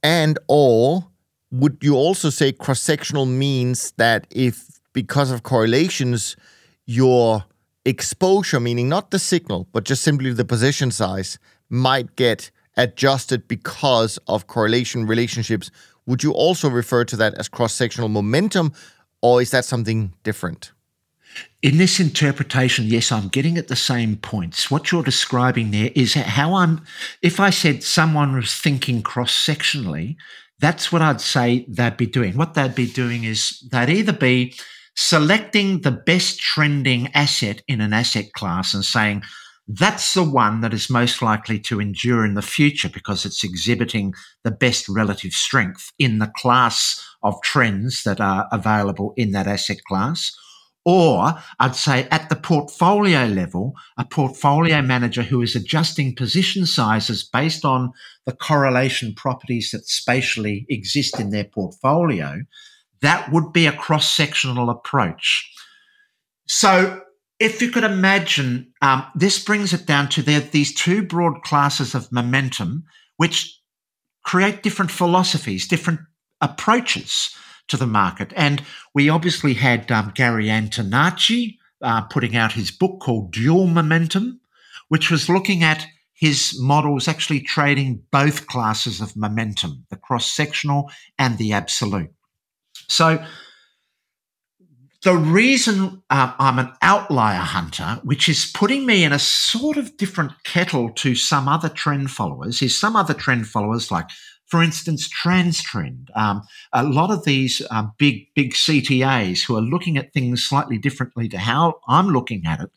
[0.04, 1.08] And or
[1.50, 6.36] would you also say cross sectional means that if because of correlations,
[6.86, 7.44] your
[7.84, 14.16] exposure, meaning not the signal, but just simply the position size, might get adjusted because
[14.28, 15.72] of correlation relationships.
[16.06, 18.72] Would you also refer to that as cross sectional momentum,
[19.22, 20.70] or is that something different?
[21.66, 24.70] In this interpretation, yes, I'm getting at the same points.
[24.70, 26.85] What you're describing there is how I'm,
[27.22, 30.14] if I said someone was thinking cross sectionally,
[30.61, 32.37] that's what I'd say they'd be doing.
[32.37, 34.55] What they'd be doing is they'd either be
[34.94, 39.24] selecting the best trending asset in an asset class and saying,
[39.66, 44.14] that's the one that is most likely to endure in the future because it's exhibiting
[44.44, 49.79] the best relative strength in the class of trends that are available in that asset
[49.88, 50.33] class.
[50.87, 57.25] Or I'd say at the portfolio level, a portfolio manager who is adjusting position sizes
[57.25, 57.92] based on
[58.25, 62.42] the correlation properties that spatially exist in their portfolio,
[63.01, 65.53] that would be a cross sectional approach.
[66.46, 67.03] So
[67.40, 71.96] if you could imagine, um, this brings it down to there these two broad classes
[71.96, 72.85] of momentum,
[73.16, 73.61] which
[74.22, 75.99] create different philosophies, different
[76.40, 77.35] approaches
[77.68, 78.33] to the market.
[78.37, 78.62] And
[78.94, 84.40] we obviously had um, Gary Antonacci uh, putting out his book called Dual Momentum,
[84.88, 90.90] which was looking at his models actually trading both classes of momentum, the cross sectional
[91.18, 92.11] and the absolute.
[92.88, 93.24] So,
[95.02, 99.96] the reason uh, I'm an outlier hunter, which is putting me in a sort of
[99.96, 104.09] different kettle to some other trend followers, is some other trend followers like
[104.46, 106.09] for instance, Transtrend.
[106.14, 110.78] Um, a lot of these uh, big, big CTAs who are looking at things slightly
[110.78, 112.70] differently to how I'm looking at it,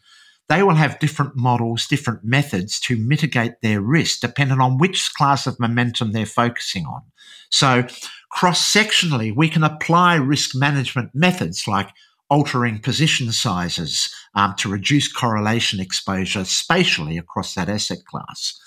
[0.47, 5.45] they will have different models, different methods to mitigate their risk, depending on which class
[5.45, 7.03] of momentum they're focusing on.
[7.51, 7.85] So,
[8.31, 11.89] cross sectionally, we can apply risk management methods like
[12.29, 18.59] altering position sizes um, to reduce correlation exposure spatially across that asset class.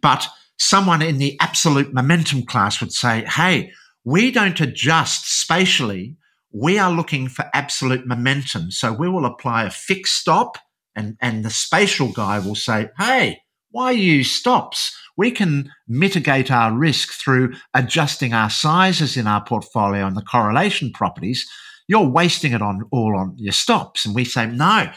[0.00, 3.72] But someone in the absolute momentum class would say, hey,
[4.04, 6.16] we don't adjust spatially.
[6.52, 8.70] We are looking for absolute momentum.
[8.70, 10.58] So we will apply a fixed stop,
[10.94, 13.38] and, and the spatial guy will say, hey,
[13.70, 14.94] why use stops?
[15.16, 20.92] We can mitigate our risk through adjusting our sizes in our portfolio and the correlation
[20.92, 21.48] properties.
[21.88, 24.04] You're wasting it on all on your stops.
[24.04, 24.90] And we say, no,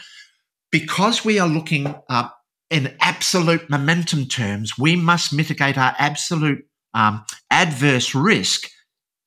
[0.70, 2.28] because we are looking uh,
[2.70, 8.68] in absolute momentum terms, we must mitigate our absolute um, adverse risk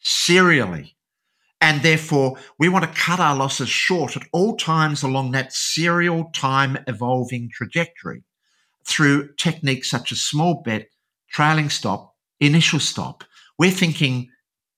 [0.02, 0.96] serially.
[1.62, 6.30] And therefore, we want to cut our losses short at all times along that serial
[6.34, 8.24] time evolving trajectory
[8.86, 10.88] through techniques such as small bet,
[11.30, 13.24] trailing stop, initial stop.
[13.58, 14.30] We're thinking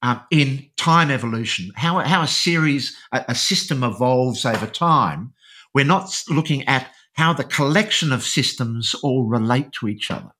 [0.01, 5.33] um, in time evolution, how, how a series, a, a system evolves over time.
[5.75, 10.31] We're not looking at how the collection of systems all relate to each other.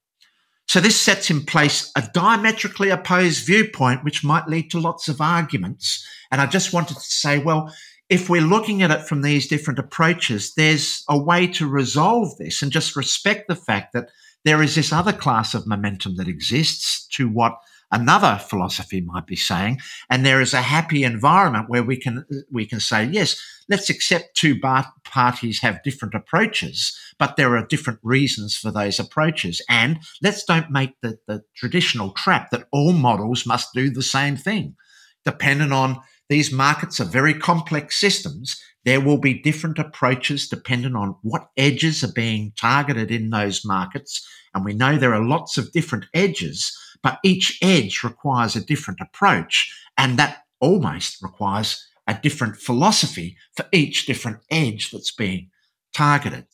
[0.67, 5.19] So this sets in place a diametrically opposed viewpoint, which might lead to lots of
[5.19, 6.07] arguments.
[6.31, 7.73] And I just wanted to say, well,
[8.09, 12.61] if we're looking at it from these different approaches, there's a way to resolve this
[12.61, 14.09] and just respect the fact that
[14.43, 17.57] there is this other class of momentum that exists to what
[17.91, 22.65] another philosophy might be saying and there is a happy environment where we can we
[22.65, 24.59] can say yes let's accept two
[25.03, 29.61] parties have different approaches but there are different reasons for those approaches.
[29.69, 34.35] And let's don't make the, the traditional trap that all models must do the same
[34.35, 34.75] thing.
[35.23, 41.15] Dependent on these markets are very complex systems there will be different approaches dependent on
[41.21, 44.27] what edges are being targeted in those markets.
[44.53, 48.99] And we know there are lots of different edges but each edge requires a different
[49.01, 55.49] approach, and that almost requires a different philosophy for each different edge that's being
[55.93, 56.45] targeted.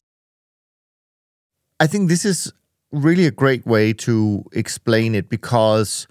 [1.79, 2.51] I think this is
[2.91, 6.07] really a great way to explain it because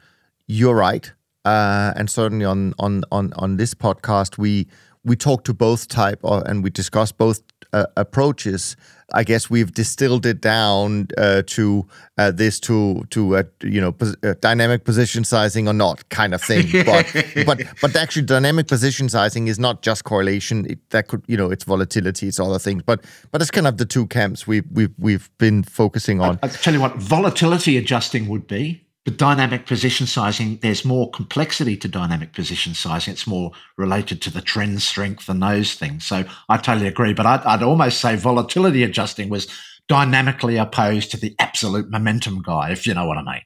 [0.47, 1.13] you're right.
[1.45, 4.67] Uh, and certainly on, on, on, on this podcast, we
[5.05, 7.41] we talk to both type of, and we discuss both
[7.73, 8.77] uh, approaches.
[9.15, 11.87] I guess we've distilled it down uh, to
[12.19, 16.35] uh, this to to uh, you know pos- uh, dynamic position sizing or not kind
[16.35, 16.67] of thing.
[16.87, 17.07] But
[17.47, 20.67] but but actually, dynamic position sizing is not just correlation.
[20.69, 22.83] It, that could you know it's volatility, it's other things.
[22.83, 26.39] But but it's kind of the two camps we've we've we've been focusing on.
[26.43, 31.09] I, I'll tell you what, volatility adjusting would be the dynamic position sizing, there's more
[31.11, 33.13] complexity to dynamic position sizing.
[33.13, 36.05] It's more related to the trend strength and those things.
[36.05, 37.15] So I totally agree.
[37.15, 39.47] But I'd, I'd almost say volatility adjusting was
[39.87, 43.43] dynamically opposed to the absolute momentum guy, if you know what I mean.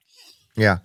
[0.56, 0.78] Yeah.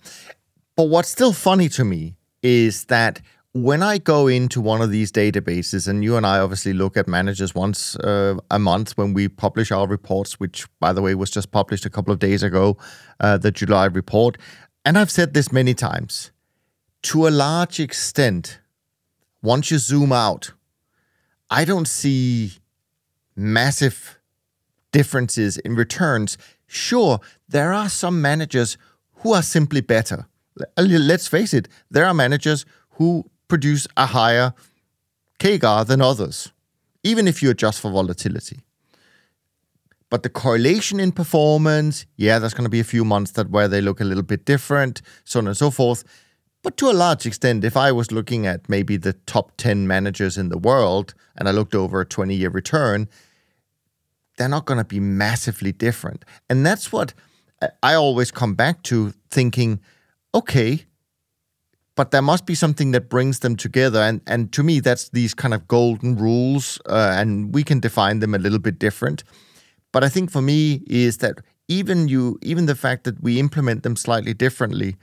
[0.76, 3.22] But what's still funny to me is that
[3.56, 7.08] when I go into one of these databases, and you and I obviously look at
[7.08, 11.30] managers once uh, a month when we publish our reports, which, by the way, was
[11.30, 12.76] just published a couple of days ago,
[13.20, 14.36] uh, the July report.
[14.86, 16.30] And I've said this many times
[17.02, 18.60] to a large extent,
[19.42, 20.52] once you zoom out,
[21.50, 22.52] I don't see
[23.34, 24.20] massive
[24.92, 26.38] differences in returns.
[26.68, 27.18] Sure,
[27.48, 28.78] there are some managers
[29.16, 30.26] who are simply better.
[30.76, 34.54] Let's face it, there are managers who produce a higher
[35.40, 36.52] CAGR than others,
[37.02, 38.60] even if you adjust for volatility.
[40.08, 43.68] But the correlation in performance, yeah, there's going to be a few months that where
[43.68, 46.04] they look a little bit different, so on and so forth.
[46.62, 50.38] But to a large extent, if I was looking at maybe the top 10 managers
[50.38, 53.08] in the world and I looked over a 20 year return,
[54.36, 56.24] they're not going to be massively different.
[56.48, 57.14] And that's what
[57.82, 59.80] I always come back to thinking,
[60.34, 60.84] okay,
[61.94, 64.00] but there must be something that brings them together.
[64.00, 68.20] And, and to me, that's these kind of golden rules, uh, and we can define
[68.20, 69.24] them a little bit different.
[69.92, 73.82] But I think for me is that even you, even the fact that we implement
[73.82, 74.96] them slightly differently,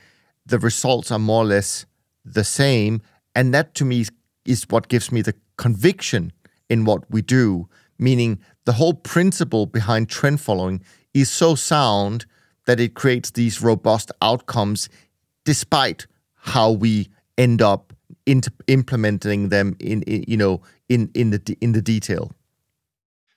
[0.46, 1.86] the results are more or less
[2.24, 3.02] the same.
[3.36, 4.06] And that to me
[4.46, 6.32] is what gives me the conviction
[6.69, 7.67] in what we do,
[8.00, 10.82] meaning the whole principle behind trend following
[11.13, 12.26] is so sound
[12.65, 14.89] that it creates these robust outcomes
[15.46, 17.93] despite how we end up
[18.67, 22.32] implementing them in, in, you know in in the in the detail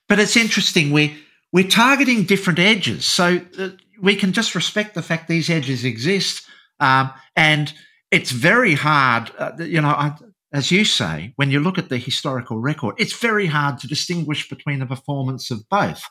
[0.07, 1.17] but it's interesting we
[1.51, 3.05] we're targeting different edges.
[3.05, 3.69] So uh,
[4.01, 6.45] we can just respect the fact these edges exist.
[6.79, 7.73] Um, and
[8.11, 10.15] it's very hard, uh, you know, I,
[10.53, 14.49] as you say, when you look at the historical record, it's very hard to distinguish
[14.49, 16.03] between the performance of both.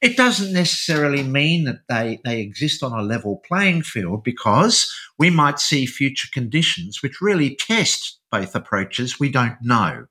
[0.00, 5.30] It doesn't necessarily mean that they, they exist on a level playing field because we
[5.30, 9.20] might see future conditions which really test both approaches.
[9.20, 10.06] We don't know.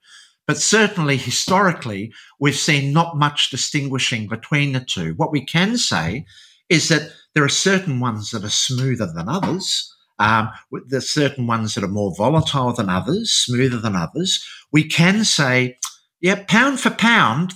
[0.51, 5.13] But certainly historically, we've seen not much distinguishing between the two.
[5.13, 6.25] What we can say
[6.67, 9.89] is that there are certain ones that are smoother than others.
[10.19, 10.49] Um,
[10.89, 14.45] there's certain ones that are more volatile than others, smoother than others.
[14.73, 15.77] We can say,
[16.19, 17.53] yeah, pound for pound,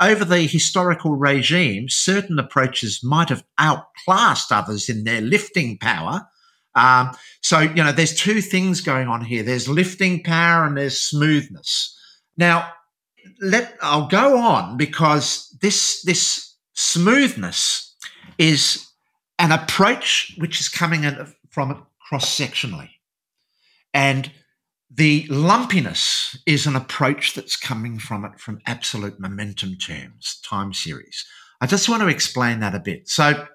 [0.00, 6.26] over the historical regime, certain approaches might have outclassed others in their lifting power.
[6.74, 9.42] Um, so you know, there's two things going on here.
[9.42, 11.98] There's lifting power and there's smoothness.
[12.36, 12.72] Now,
[13.40, 17.94] let I'll go on because this this smoothness
[18.38, 18.88] is
[19.38, 22.90] an approach which is coming in from cross sectionally,
[23.92, 24.30] and
[24.90, 31.24] the lumpiness is an approach that's coming from it from absolute momentum terms, time series.
[31.60, 33.08] I just want to explain that a bit.
[33.08, 33.46] So,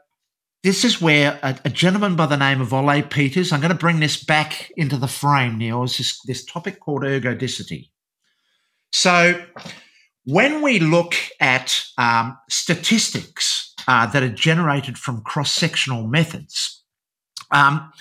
[0.63, 3.77] this is where a, a gentleman by the name of Ole Peters, I'm going to
[3.77, 7.89] bring this back into the frame, Neil, is this, this topic called ergodicity.
[8.97, 9.43] So
[10.23, 16.81] when we look at um, statistics uh, that are generated from cross sectional methods,
[17.51, 17.91] um,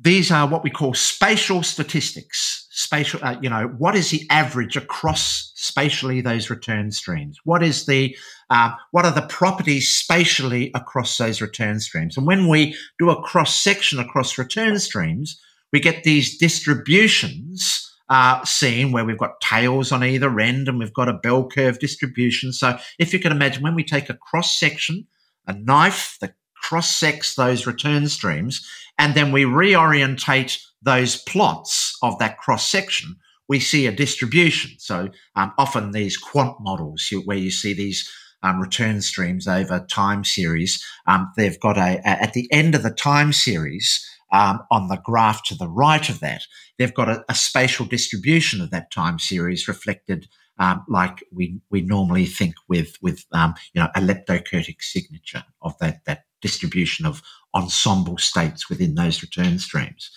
[0.00, 2.66] these are what we call spatial statistics.
[2.70, 7.36] Spatial, uh, you know, what is the average across spatially those return streams?
[7.44, 8.16] What is the,
[8.48, 12.16] uh, what are the properties spatially across those return streams?
[12.16, 15.38] And when we do a cross section across return streams,
[15.70, 20.92] we get these distributions uh, scene where we've got tails on either end and we've
[20.92, 22.52] got a bell curve distribution.
[22.52, 25.06] So if you can imagine when we take a cross section,
[25.46, 28.66] a knife that cross sects those return streams,
[28.98, 33.16] and then we reorientate those plots of that cross section,
[33.48, 34.72] we see a distribution.
[34.78, 38.10] So um, often these quant models where you see these
[38.42, 42.82] um, return streams over time series, um, they've got a, a, at the end of
[42.82, 46.42] the time series, um, on the graph to the right of that,
[46.78, 50.28] they've got a, a, spatial distribution of that time series reflected
[50.58, 55.76] um, like we we normally think with with um, you know a leptokurtic signature of
[55.78, 57.22] that that distribution of
[57.54, 60.10] ensemble states within those return streams.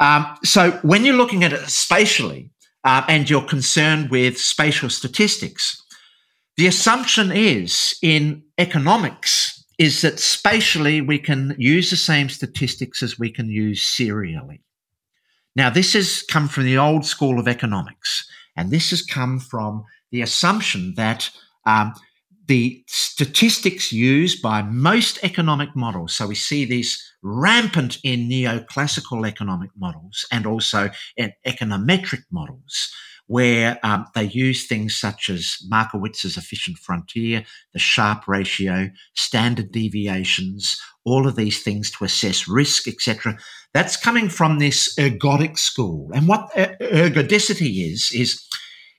[0.00, 2.50] Um, so when you're looking at it spatially
[2.84, 5.82] uh, and you're concerned with spatial statistics,
[6.56, 13.18] the assumption is in economics is that spatially we can use the same statistics as
[13.18, 14.60] we can use serially.
[15.54, 19.84] Now, this has come from the old school of economics, and this has come from
[20.10, 21.30] the assumption that
[21.66, 21.94] um,
[22.46, 29.70] the statistics used by most economic models, so we see these rampant in neoclassical economic
[29.76, 32.92] models and also in econometric models,
[33.28, 40.80] where um, they use things such as Markowitz's efficient frontier, the Sharpe ratio, standard deviations,
[41.04, 43.38] all of these things to assess risk, etc.
[43.74, 46.10] That's coming from this ergodic school.
[46.14, 48.42] And what ergodicity is, is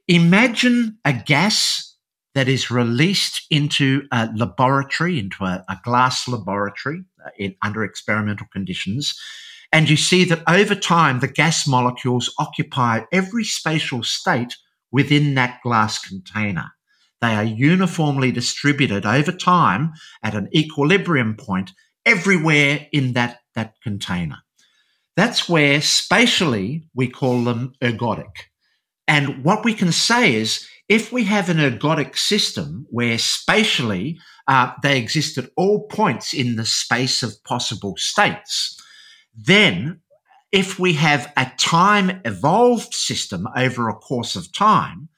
[0.07, 1.97] imagine a gas
[2.35, 8.45] that is released into a laboratory, into a, a glass laboratory uh, in, under experimental
[8.53, 9.19] conditions
[9.71, 14.55] and you see that over time, the gas molecules occupy every spatial state
[14.91, 16.71] within that glass container.
[17.21, 19.93] They are uniformly distributed over time
[20.23, 21.71] at an equilibrium point
[22.05, 24.37] everywhere in that, that container.
[25.15, 28.47] That's where spatially we call them ergodic.
[29.07, 34.17] And what we can say is if we have an ergodic system where spatially
[34.47, 38.79] uh, they exist at all points in the space of possible states,
[39.35, 40.01] then,
[40.51, 45.09] if we have a time evolved system over a course of time,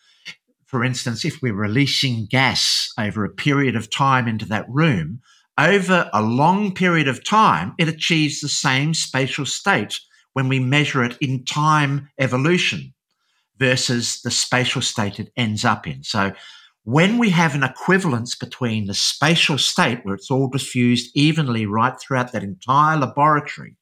[0.65, 5.19] for instance, if we're releasing gas over a period of time into that room,
[5.57, 9.99] over a long period of time, it achieves the same spatial state
[10.33, 12.93] when we measure it in time evolution
[13.57, 16.03] versus the spatial state it ends up in.
[16.03, 16.31] So
[16.83, 21.99] when we have an equivalence between the spatial state where it's all diffused evenly right
[21.99, 23.75] throughout that entire laboratory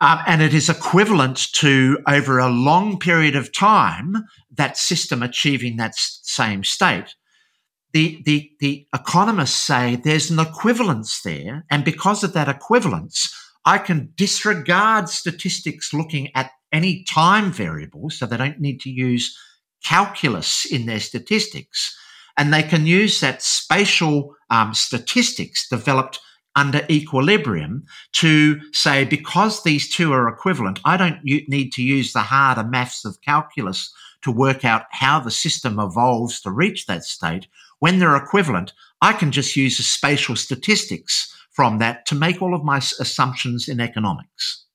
[0.00, 5.76] um, and it is equivalent to over a long period of time that system achieving
[5.76, 7.14] that same state.
[7.92, 11.66] The, the, the economists say there's an equivalence there.
[11.70, 13.34] And because of that equivalence,
[13.66, 18.08] I can disregard statistics looking at any time variable.
[18.08, 19.36] So they don't need to use
[19.84, 21.94] calculus in their statistics.
[22.38, 26.20] And they can use that spatial um, statistics developed
[26.56, 32.20] under equilibrium to say, because these two are equivalent, I don't need to use the
[32.20, 33.92] harder maths of calculus
[34.22, 37.46] to work out how the system evolves to reach that state.
[37.78, 42.54] When they're equivalent, I can just use the spatial statistics from that to make all
[42.54, 44.66] of my assumptions in economics.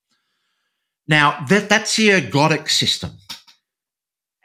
[1.08, 3.12] Now, that, that's the ergodic system.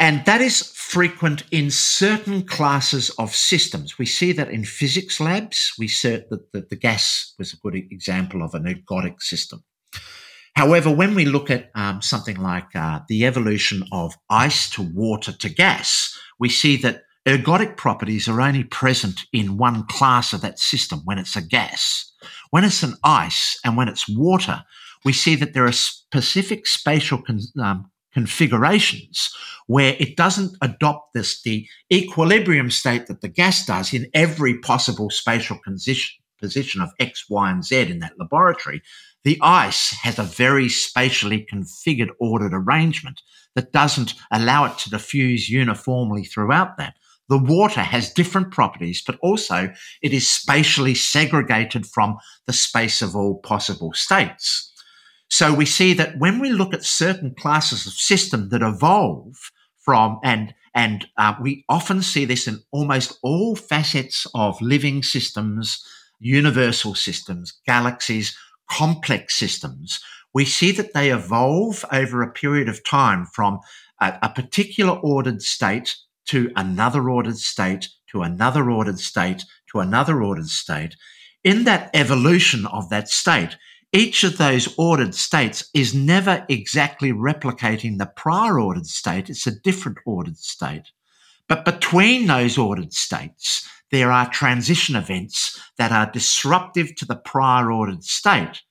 [0.01, 3.99] And that is frequent in certain classes of systems.
[3.99, 5.75] We see that in physics labs.
[5.79, 9.63] We see that the, the gas was a good example of an ergodic system.
[10.57, 15.33] However, when we look at um, something like uh, the evolution of ice to water
[15.33, 20.59] to gas, we see that ergodic properties are only present in one class of that
[20.59, 22.11] system when it's a gas.
[22.51, 24.65] When it's an ice and when it's water,
[25.05, 29.35] we see that there are specific spatial con- um, configurations
[29.67, 35.11] where it doesn't adopt this the equilibrium state that the gas does in every possible
[35.11, 38.83] spatial position, position of x y and z in that laboratory
[39.23, 43.21] the ice has a very spatially configured ordered arrangement
[43.55, 46.95] that doesn't allow it to diffuse uniformly throughout that
[47.31, 53.15] the water has different properties, but also it is spatially segregated from the space of
[53.15, 54.70] all possible states.
[55.31, 59.37] So we see that when we look at certain classes of system that evolve
[59.79, 65.85] from and and uh, we often see this in almost all facets of living systems,
[66.21, 68.37] universal systems, galaxies,
[68.71, 70.01] complex systems.
[70.33, 73.59] We see that they evolve over a period of time from
[74.01, 80.23] a, a particular ordered state to another ordered state to another ordered state to another
[80.23, 80.95] ordered state.
[81.43, 83.57] In that evolution of that state,
[83.93, 89.29] each of those ordered states is never exactly replicating the prior ordered state.
[89.29, 90.93] It's a different ordered state.
[91.49, 97.73] But between those ordered states, there are transition events that are disruptive to the prior
[97.73, 98.63] ordered state.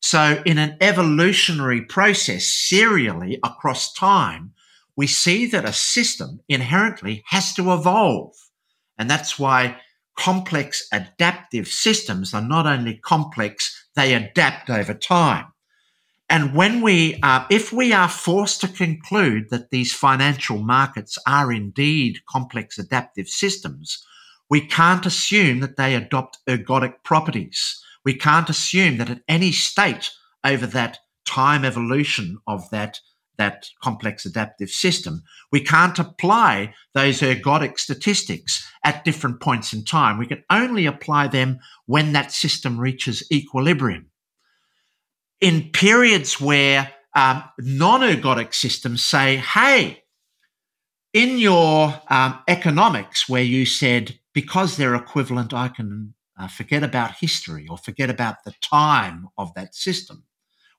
[0.00, 4.52] So, in an evolutionary process, serially across time,
[4.94, 8.34] we see that a system inherently has to evolve.
[8.98, 9.78] And that's why
[10.16, 15.46] complex adaptive systems are not only complex, they adapt over time.
[16.28, 21.52] And when we, uh, if we are forced to conclude that these financial markets are
[21.52, 24.04] indeed complex adaptive systems,
[24.50, 27.82] we can't assume that they adopt ergodic properties.
[28.04, 30.10] We can't assume that at any state
[30.44, 33.00] over that time evolution of that,
[33.38, 35.22] that complex adaptive system,
[35.52, 40.18] we can't apply those ergodic statistics at different points in time.
[40.18, 44.10] We can only apply them when that system reaches equilibrium
[45.40, 50.02] in periods where um, non ergodic systems say, hey,
[51.12, 57.16] in your um, economics, where you said, because they're equivalent, I can uh, forget about
[57.16, 60.24] history or forget about the time of that system.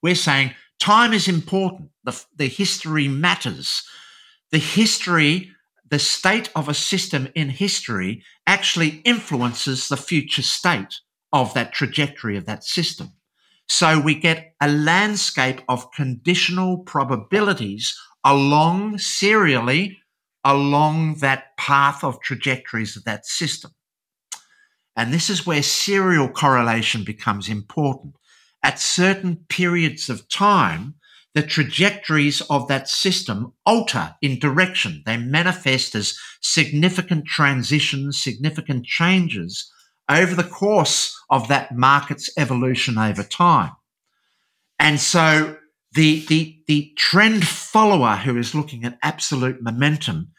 [0.04, 3.84] We're saying time is important, the, the history matters.
[4.52, 5.52] The history,
[5.90, 11.00] the state of a system in history actually influences the future state
[11.34, 13.12] of that trajectory of that system.
[13.68, 20.00] So we get a landscape of conditional probabilities along serially
[20.48, 23.72] along that path of trajectories of that system.
[24.96, 28.16] And this is where serial correlation becomes important.
[28.68, 30.96] At certain periods of time,
[31.34, 35.04] the trajectories of that system alter in direction.
[35.06, 39.72] They manifest as significant transitions, significant changes
[40.10, 43.72] over the course of that market's evolution over time.
[44.80, 45.56] And so
[45.94, 50.34] the, the, the trend follower who is looking at absolute momentum,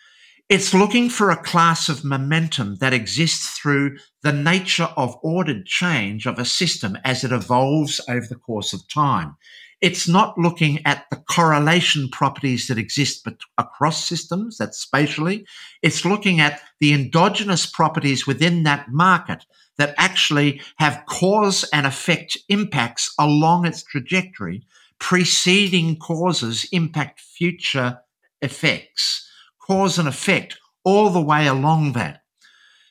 [0.49, 6.27] it's looking for a class of momentum that exists through the nature of ordered change
[6.27, 9.37] of a system as it evolves over the course of time.
[9.81, 15.47] It's not looking at the correlation properties that exist bet- across systems, that's spatially.
[15.83, 19.45] It's looking at the endogenous properties within that market
[19.77, 24.63] that actually have cause and effect impacts along its trajectory.
[24.99, 28.01] Preceding causes impact future
[28.43, 29.28] effects,
[29.69, 32.23] cause and effect all the way along that.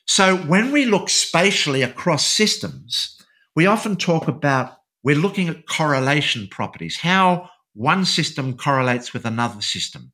[0.06, 3.16] So when we look spatially across systems,
[3.54, 9.60] we often talk about we're looking at correlation properties, how one system correlates with another
[9.60, 10.12] system.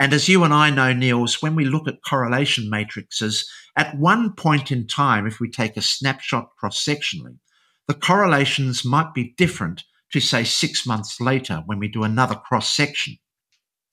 [0.00, 4.32] And as you and I know, Niels, when we look at correlation matrices, at one
[4.32, 7.38] point in time, if we take a snapshot cross sectionally,
[7.86, 12.72] the correlations might be different to, say, six months later when we do another cross
[12.72, 13.18] section.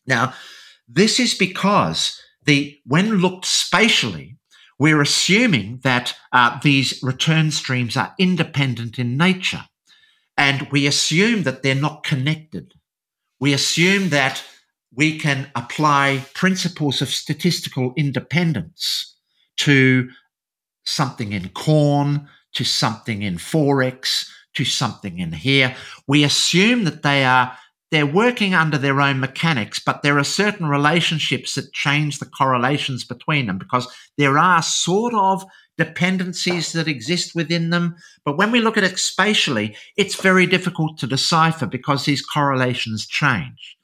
[0.07, 0.33] Now,
[0.93, 4.37] this is because the when looked spatially,
[4.79, 9.65] we're assuming that uh, these return streams are independent in nature.
[10.37, 12.73] And we assume that they're not connected.
[13.39, 14.43] We assume that
[14.93, 19.15] we can apply principles of statistical independence
[19.57, 20.09] to
[20.83, 25.75] something in corn, to something in Forex, to something in here.
[26.07, 27.57] We assume that they are
[27.91, 33.03] they're working under their own mechanics, but there are certain relationships that change the correlations
[33.03, 35.43] between them because there are sort of
[35.77, 37.95] dependencies that exist within them.
[38.23, 43.05] But when we look at it spatially, it's very difficult to decipher because these correlations
[43.05, 43.77] change.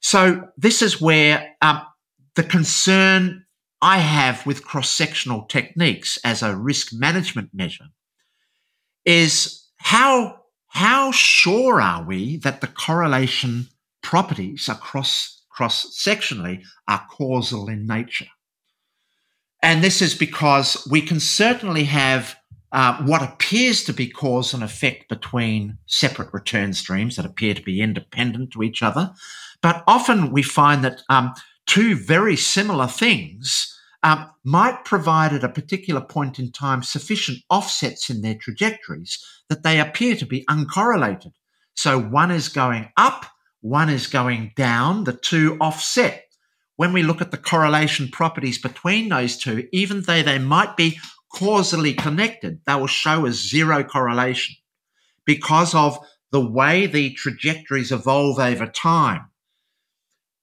[0.00, 1.82] So this is where um,
[2.34, 3.44] the concern
[3.82, 7.88] I have with cross-sectional techniques as a risk management measure
[9.04, 13.68] is how how sure are we that the correlation
[14.02, 18.28] properties across cross-sectionally are causal in nature?
[19.60, 22.36] And this is because we can certainly have
[22.70, 27.62] uh, what appears to be cause and effect between separate return streams that appear to
[27.62, 29.10] be independent to each other.
[29.62, 31.34] But often we find that um,
[31.66, 38.10] two very similar things um, might provide at a particular point in time sufficient offsets
[38.10, 41.32] in their trajectories that they appear to be uncorrelated.
[41.74, 43.26] So one is going up,
[43.60, 46.24] one is going down, the two offset
[46.78, 51.00] when we look at the correlation properties between those two, even though they might be
[51.34, 54.54] causally connected, they will show as zero correlation
[55.24, 55.98] because of
[56.30, 59.28] the way the trajectories evolve over time.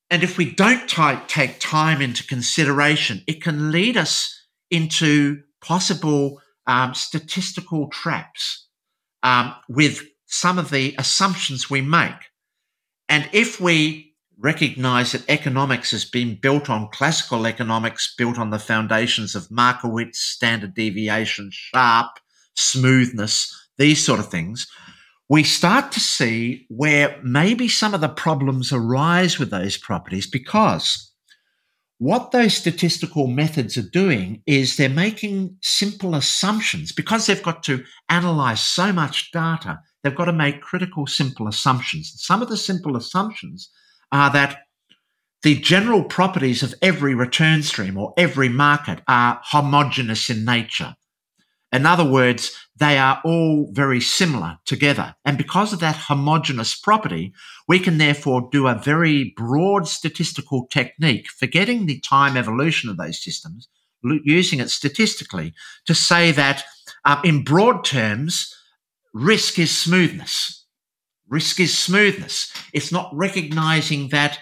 [0.10, 4.40] And if we don't t- take time into consideration, it can lead us
[4.70, 8.68] into possible um, statistical traps
[9.24, 12.14] um, with some of the assumptions we make.
[13.10, 18.60] And if we recognize that economics has been built on classical economics, built on the
[18.60, 22.20] foundations of Markowitz, standard deviation, Sharpe,
[22.56, 24.68] smoothness, these sort of things,
[25.30, 31.12] we start to see where maybe some of the problems arise with those properties because
[31.98, 37.84] what those statistical methods are doing is they're making simple assumptions because they've got to
[38.10, 39.80] analyze so much data.
[40.04, 42.14] they've got to make critical, simple assumptions.
[42.18, 43.72] Some of the simple assumptions
[44.12, 44.60] are that
[45.42, 50.96] the general properties of every return stream or every market are homogeneous in nature.
[51.76, 55.16] In other words, they are all very similar together.
[55.26, 57.34] And because of that homogeneous property,
[57.68, 63.24] we can therefore do a very broad statistical technique, forgetting the time evolution of those
[63.24, 63.68] systems,
[64.04, 65.54] using it statistically
[65.86, 66.64] to say that
[67.06, 68.54] uh, in broad terms,
[69.14, 70.66] risk is smoothness.
[71.28, 72.54] Risk is smoothness.
[72.74, 74.40] It's not recognizing that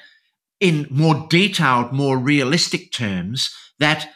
[0.59, 4.09] in more detailed, more realistic terms, that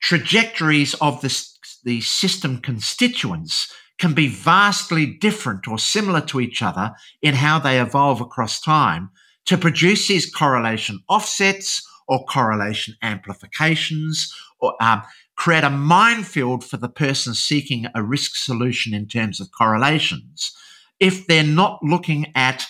[0.00, 1.55] trajectories of the,
[1.86, 7.80] the system constituents can be vastly different or similar to each other in how they
[7.80, 9.08] evolve across time
[9.46, 15.00] to produce these correlation offsets or correlation amplifications or um,
[15.36, 20.52] create a minefield for the person seeking a risk solution in terms of correlations.
[20.98, 22.66] If they're not looking at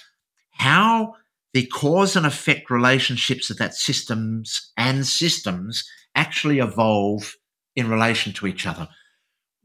[0.51, 1.15] how
[1.55, 7.35] the cause and effect relationships of that systems and systems actually evolve
[7.75, 8.89] in relation to each other,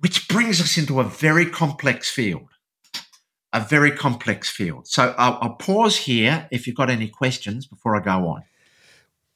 [0.02, 2.48] which brings us into a very complex field.
[3.54, 4.88] A very complex field.
[4.88, 8.44] So I'll, I'll pause here if you've got any questions before I go on.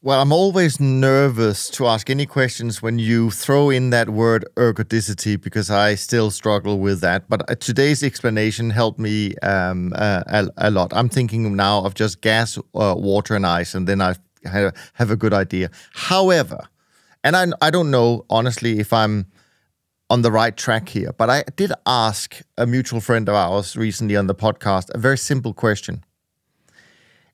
[0.02, 5.40] Well, I'm always nervous to ask any questions when you throw in that word ergodicity
[5.40, 7.28] because I still struggle with that.
[7.28, 10.94] But uh, today's explanation helped me um, uh, a, a, lot.
[10.94, 14.16] I'm thinking now of just gas, uh, water, and ice, and then I
[14.94, 15.72] have a good idea.
[15.94, 16.60] However,
[17.24, 19.26] and I, I don't know honestly if I'm
[20.10, 24.16] on the right track here, but I did ask a mutual friend of ours recently
[24.16, 26.04] on the podcast a very simple question.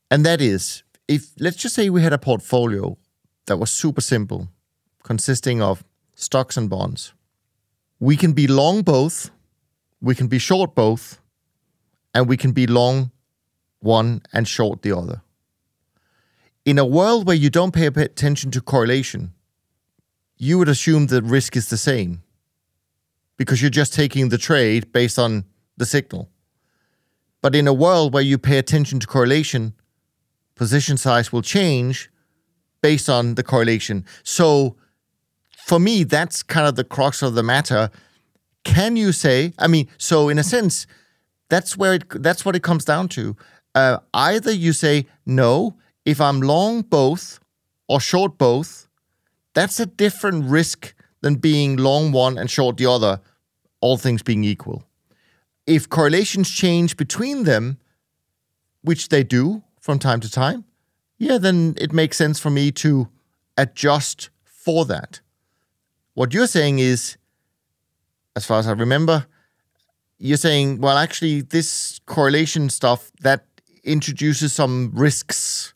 [0.09, 2.97] And that is if let's just say we had a portfolio
[3.47, 4.47] that was super simple,
[5.03, 5.83] consisting of
[6.15, 7.13] stocks and bonds,
[7.99, 9.31] we can be long both,
[10.01, 11.19] we can be short both,
[12.13, 13.11] and we can be long
[13.79, 15.21] one and short the other.
[16.63, 19.33] In a world where you don't pay attention to correlation,
[20.37, 22.21] you would assume that risk is the same
[23.41, 25.43] because you're just taking the trade based on
[25.75, 26.29] the signal.
[27.41, 29.73] But in a world where you pay attention to correlation,
[30.53, 32.11] position size will change
[32.83, 34.05] based on the correlation.
[34.21, 34.75] So
[35.65, 37.89] for me, that's kind of the crux of the matter.
[38.63, 40.85] Can you say, I mean, so in a sense,
[41.49, 43.35] that's where it that's what it comes down to.
[43.73, 47.39] Uh, either you say no, if I'm long both
[47.87, 48.87] or short both,
[49.55, 53.19] that's a different risk than being long one and short the other,
[53.81, 54.83] all things being equal.
[55.67, 57.77] If correlations change between them,
[58.81, 60.63] which they do, from time to time,
[61.17, 63.09] yeah, then it makes sense for me to
[63.57, 65.19] adjust for that.
[66.13, 67.17] What you're saying is,
[68.35, 69.25] as far as I remember,
[70.17, 73.45] you're saying, well, actually, this correlation stuff that
[73.83, 75.73] introduces some risks.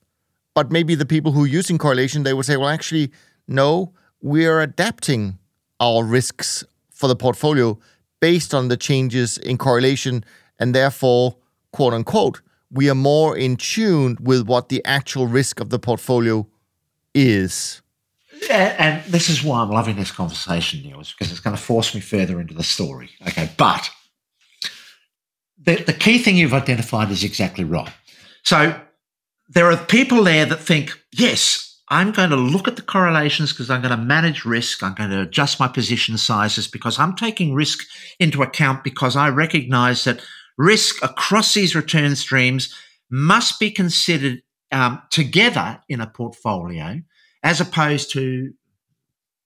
[0.53, 3.11] But maybe the people who are using correlation, they would say, well, actually,
[3.47, 3.91] no,
[4.21, 5.39] we're adapting
[5.79, 7.77] our risks for the portfolio
[8.19, 10.23] based on the changes in correlation,
[10.59, 11.35] and therefore,
[11.71, 12.41] quote unquote,
[12.71, 16.47] we are more in tune with what the actual risk of the portfolio
[17.13, 17.81] is.
[18.49, 22.01] And this is why I'm loving this conversation, Niels, because it's going to force me
[22.01, 23.09] further into the story.
[23.27, 23.89] Okay, but
[25.57, 27.91] the, the key thing you've identified is exactly right.
[28.43, 28.79] So
[29.47, 33.69] there are people there that think, yes, I'm going to look at the correlations because
[33.69, 34.81] I'm going to manage risk.
[34.81, 37.85] I'm going to adjust my position sizes because I'm taking risk
[38.19, 40.21] into account because I recognize that
[40.57, 42.73] risk across these return streams
[43.09, 47.01] must be considered um, together in a portfolio,
[47.43, 48.53] as opposed to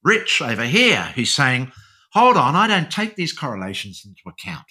[0.01, 1.73] Rich over here, who's saying,
[2.13, 4.65] hold on, I don't take these correlations into account.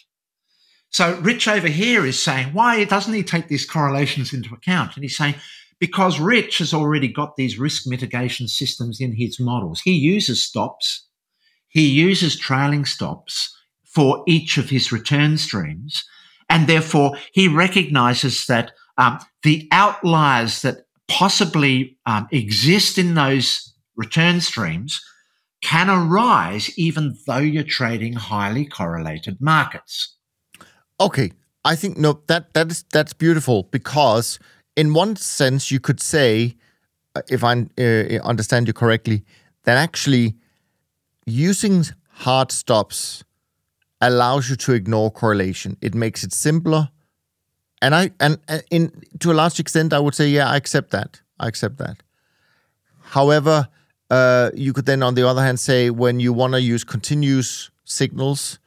[0.89, 4.95] So Rich over here is saying, why doesn't he take these correlations into account?
[4.95, 5.35] And he's saying,
[5.81, 9.81] because Rich has already got these risk mitigation systems in his models.
[9.81, 11.07] He uses stops,
[11.69, 13.55] he uses trailing stops
[13.85, 16.05] for each of his return streams.
[16.51, 24.41] And therefore, he recognizes that um, the outliers that possibly um, exist in those return
[24.41, 25.01] streams
[25.63, 30.17] can arise even though you're trading highly correlated markets.
[31.01, 31.33] Okay,
[31.65, 34.39] I think no that that is that's beautiful because
[34.79, 36.55] in one sense you could say
[37.17, 39.25] uh, if I uh, understand you correctly
[39.65, 40.37] that actually
[41.27, 43.25] using hard stops
[44.01, 45.77] allows you to ignore correlation.
[45.81, 46.91] It makes it simpler.
[47.83, 48.39] And I and
[48.71, 51.21] in to a large extent I would say yeah, I accept that.
[51.41, 51.97] I accept that.
[53.01, 53.69] However,
[54.11, 57.71] uh, you could then on the other hand say when you want to use continuous
[57.85, 58.61] signals,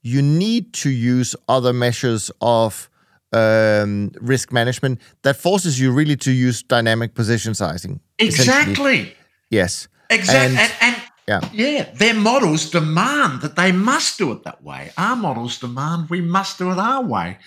[0.00, 2.88] you need to use other measures of
[3.32, 8.00] um, risk management that forces you really to use dynamic position sizing.
[8.18, 9.14] Exactly.
[9.50, 9.88] Yes.
[10.10, 10.56] Exactly.
[10.56, 11.40] And, and, and yeah.
[11.52, 14.90] yeah, their models demand that they must do it that way.
[14.96, 17.38] Our models demand we must do it our way.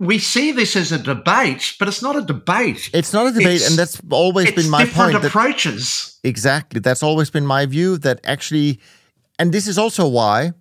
[0.00, 2.88] We see this as a debate, but it's not a debate.
[2.94, 5.24] It's not a debate, it's, and that's always been my different point.
[5.26, 6.18] approaches.
[6.22, 6.80] That, exactly.
[6.80, 8.80] That's always been my view that actually,
[9.38, 10.54] and this is also why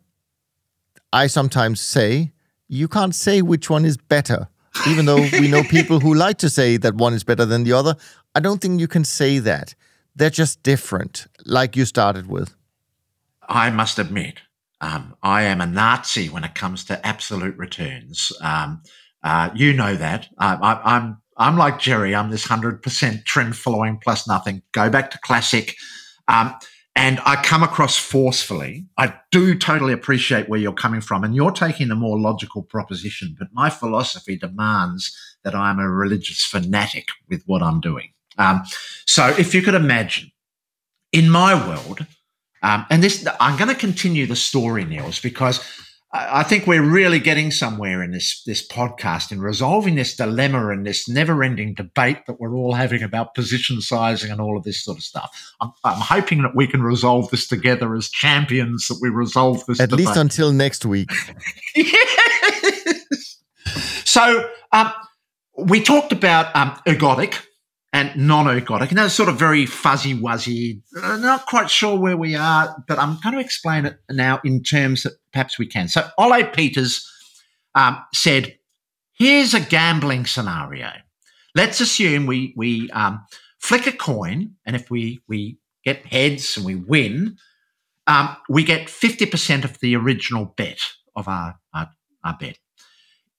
[1.13, 2.34] I sometimes say
[2.70, 4.47] you can't say which one is better.
[4.88, 7.74] Even though we know people who like to say that one is better than the
[7.74, 7.95] other,
[8.36, 9.76] I don't think you can say that.
[10.15, 12.55] They're just different, like you started with.
[13.47, 14.36] I must admit,
[14.80, 18.32] um, I am a Nazi when it comes to absolute returns.
[18.41, 18.84] Um,
[19.24, 20.28] uh, you know that.
[20.38, 22.15] I, I, I'm I'm like Jerry.
[22.15, 24.61] I'm this hundred percent trend following plus nothing.
[24.72, 25.76] Go back to classic.
[26.28, 26.53] Um,
[26.99, 28.85] and I come across forcefully.
[28.97, 33.37] I do totally appreciate where you're coming from, and you're taking a more logical proposition.
[33.39, 38.09] But my philosophy demands that I'm a religious fanatic with what I'm doing.
[38.37, 38.63] Um,
[39.05, 40.29] so, if you could imagine,
[41.13, 42.05] in my world,
[42.63, 45.63] um, and this, I'm going to continue the story, Niels, because
[46.12, 50.84] I think we're really getting somewhere in this this podcast in resolving this dilemma and
[50.84, 54.97] this never-ending debate that we're all having about position sizing and all of this sort
[54.97, 55.30] of stuff.
[55.62, 58.88] I'm, I'm hoping that we can resolve this together as champions.
[58.88, 60.07] That we resolve this at debate.
[60.07, 61.12] least until next week.
[61.76, 63.43] yes.
[64.05, 64.91] So um,
[65.57, 67.39] we talked about um, ergodic
[67.91, 68.89] and non-ergodic.
[68.89, 70.81] And that's sort of very fuzzy wuzzy.
[71.01, 74.61] Uh, not quite sure where we are, but I'm going to explain it now in
[74.61, 75.87] terms that perhaps we can.
[75.87, 77.07] So Ole Peters
[77.73, 78.57] um, said,
[79.17, 80.91] here's a gambling scenario.
[81.55, 83.25] Let's assume we, we um,
[83.59, 87.37] flick a coin, and if we, we get heads and we win,
[88.05, 90.79] um, we get 50% of the original bet
[91.15, 91.89] of our, our,
[92.23, 92.59] our bet.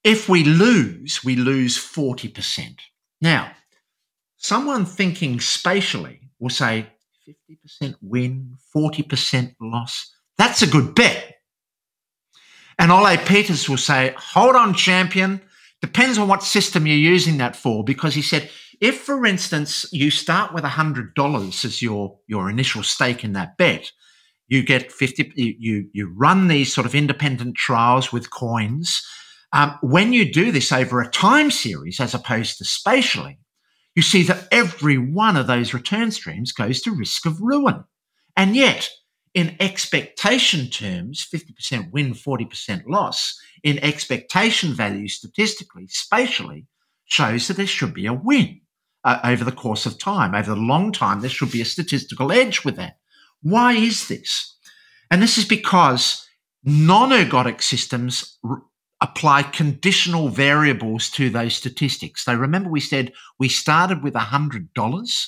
[0.02, 2.78] If we lose, we lose 40%.
[3.20, 3.52] Now,
[4.40, 6.86] someone thinking spatially will say
[7.82, 10.10] 50% win, 40% loss.
[10.38, 11.36] That's a good bet.
[12.78, 15.42] And Ole Peters will say, hold on, champion.
[15.82, 17.84] Depends on what system you're using that for.
[17.84, 23.22] Because he said, if, for instance, you start with $100 as your, your initial stake
[23.22, 23.92] in that bet,
[24.48, 29.06] you get 50, you, you run these sort of independent trials with coins.
[29.52, 33.38] Um, when you do this over a time series as opposed to spatially,
[34.00, 37.84] you see that every one of those return streams goes to risk of ruin.
[38.34, 38.88] And yet,
[39.34, 46.66] in expectation terms, 50% win, 40% loss, in expectation value statistically, spatially,
[47.04, 48.62] shows that there should be a win
[49.04, 50.34] uh, over the course of time.
[50.34, 52.96] Over the long time, there should be a statistical edge with that.
[53.42, 54.56] Why is this?
[55.10, 56.26] And this is because
[56.64, 58.38] non ergodic systems
[59.00, 62.24] apply conditional variables to those statistics.
[62.24, 65.26] So remember, we said we started with $100.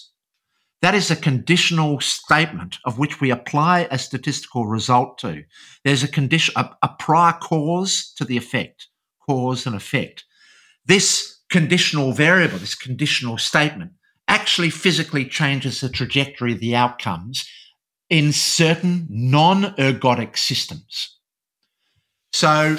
[0.82, 5.44] That is a conditional statement of which we apply a statistical result to.
[5.84, 8.88] There's a condition, a, a prior cause to the effect,
[9.26, 10.24] cause and effect.
[10.84, 13.92] This conditional variable, this conditional statement,
[14.28, 17.48] actually physically changes the trajectory of the outcomes
[18.10, 21.18] in certain non ergodic systems.
[22.32, 22.76] So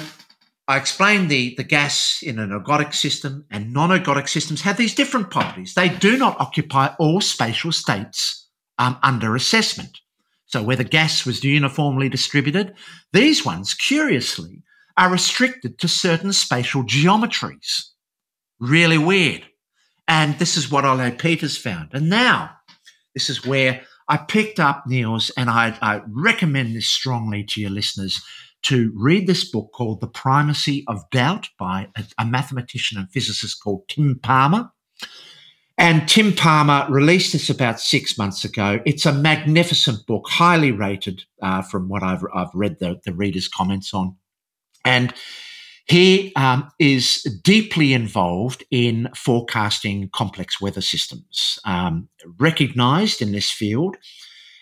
[0.66, 4.94] I explained the, the gas in an ergodic system and non ergodic systems have these
[4.94, 5.74] different properties.
[5.74, 8.48] They do not occupy all spatial states
[8.78, 9.98] um, under assessment.
[10.46, 12.74] So, where the gas was uniformly distributed,
[13.12, 14.62] these ones, curiously,
[14.96, 17.90] are restricted to certain spatial geometries.
[18.58, 19.42] Really weird.
[20.06, 21.90] And this is what Ole Peters found.
[21.92, 22.50] And now,
[23.14, 27.70] this is where I picked up Niels, and I, I recommend this strongly to your
[27.70, 28.22] listeners
[28.64, 33.62] to read this book called The Primacy of Doubt by a, a mathematician and physicist
[33.62, 34.70] called Tim Palmer.
[35.76, 38.80] And Tim Palmer released this about six months ago.
[38.86, 43.48] It's a magnificent book, highly rated uh, from what I've, I've read the, the reader's
[43.48, 44.16] comments on.
[44.84, 45.12] And
[45.86, 52.08] he um, is deeply involved in forecasting complex weather systems, um,
[52.38, 53.96] recognized in this field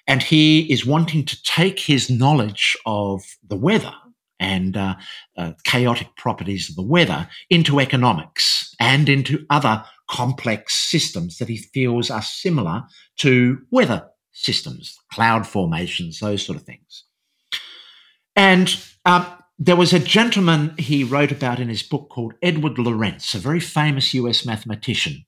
[0.06, 3.92] and he is wanting to take his knowledge of the weather
[4.40, 4.96] and uh,
[5.36, 11.56] uh, chaotic properties of the weather into economics and into other complex systems that he
[11.56, 12.82] feels are similar
[13.18, 17.04] to weather systems, cloud formations, those sort of things.
[18.34, 19.26] And um,
[19.58, 23.60] there was a gentleman he wrote about in his book called Edward Lorenz, a very
[23.60, 25.24] famous US mathematician,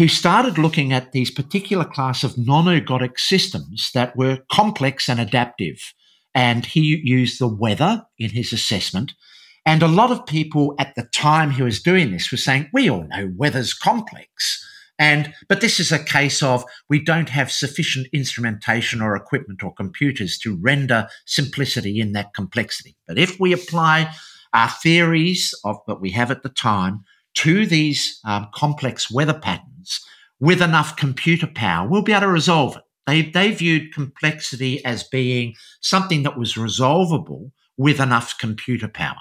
[0.00, 5.92] who started looking at these particular class of non-ergodic systems that were complex and adaptive.
[6.34, 9.12] and he used the weather in his assessment.
[9.66, 12.88] And a lot of people at the time he was doing this were saying, we
[12.88, 14.64] all know weather's complex.
[14.98, 19.74] And, but this is a case of we don't have sufficient instrumentation or equipment or
[19.74, 22.96] computers to render simplicity in that complexity.
[23.06, 24.14] But if we apply
[24.54, 27.04] our theories of what we have at the time
[27.34, 30.04] to these um, complex weather patterns
[30.40, 32.82] with enough computer power, we'll be able to resolve it.
[33.06, 39.16] They, they viewed complexity as being something that was resolvable with enough computer power.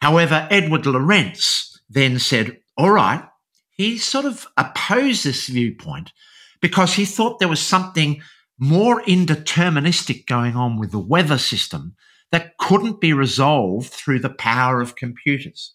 [0.00, 3.24] However, Edward Lorenz then said, all right,
[3.70, 6.12] he sort of opposed this viewpoint
[6.60, 8.22] because he thought there was something
[8.58, 11.94] more indeterministic going on with the weather system
[12.30, 15.74] that couldn't be resolved through the power of computers.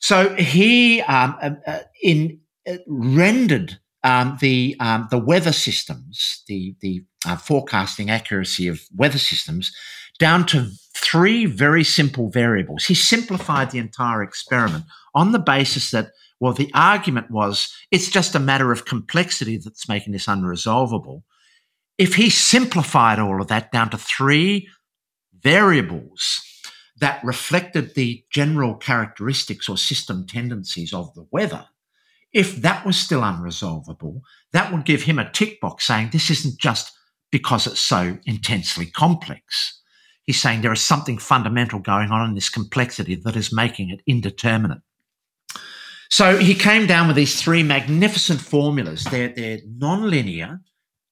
[0.00, 6.74] So he um, uh, uh in, uh, rendered um, the um, the weather systems, the
[6.80, 9.72] the uh, forecasting accuracy of weather systems,
[10.18, 12.84] down to three very simple variables.
[12.84, 14.84] He simplified the entire experiment
[15.14, 19.88] on the basis that well, the argument was it's just a matter of complexity that's
[19.88, 21.22] making this unresolvable.
[21.98, 24.66] If he simplified all of that down to three
[25.42, 26.42] variables
[27.00, 31.66] that reflected the general characteristics or system tendencies of the weather,
[32.32, 34.20] if that was still unresolvable,
[34.52, 36.92] that would give him a tick box saying this isn't just
[37.30, 39.80] because it's so intensely complex.
[40.24, 44.00] He's saying there is something fundamental going on in this complexity that is making it
[44.06, 44.82] indeterminate.
[46.10, 49.04] So he came down with these three magnificent formulas.
[49.04, 50.60] They're, they're nonlinear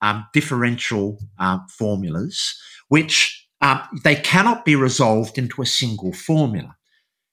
[0.02, 6.76] um, differential uh, formulas, which uh, they cannot be resolved into a single formula.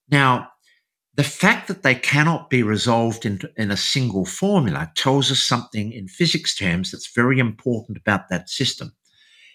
[0.09, 0.49] Now,
[1.15, 5.93] the fact that they cannot be resolved into, in a single formula tells us something
[5.93, 8.93] in physics terms that's very important about that system.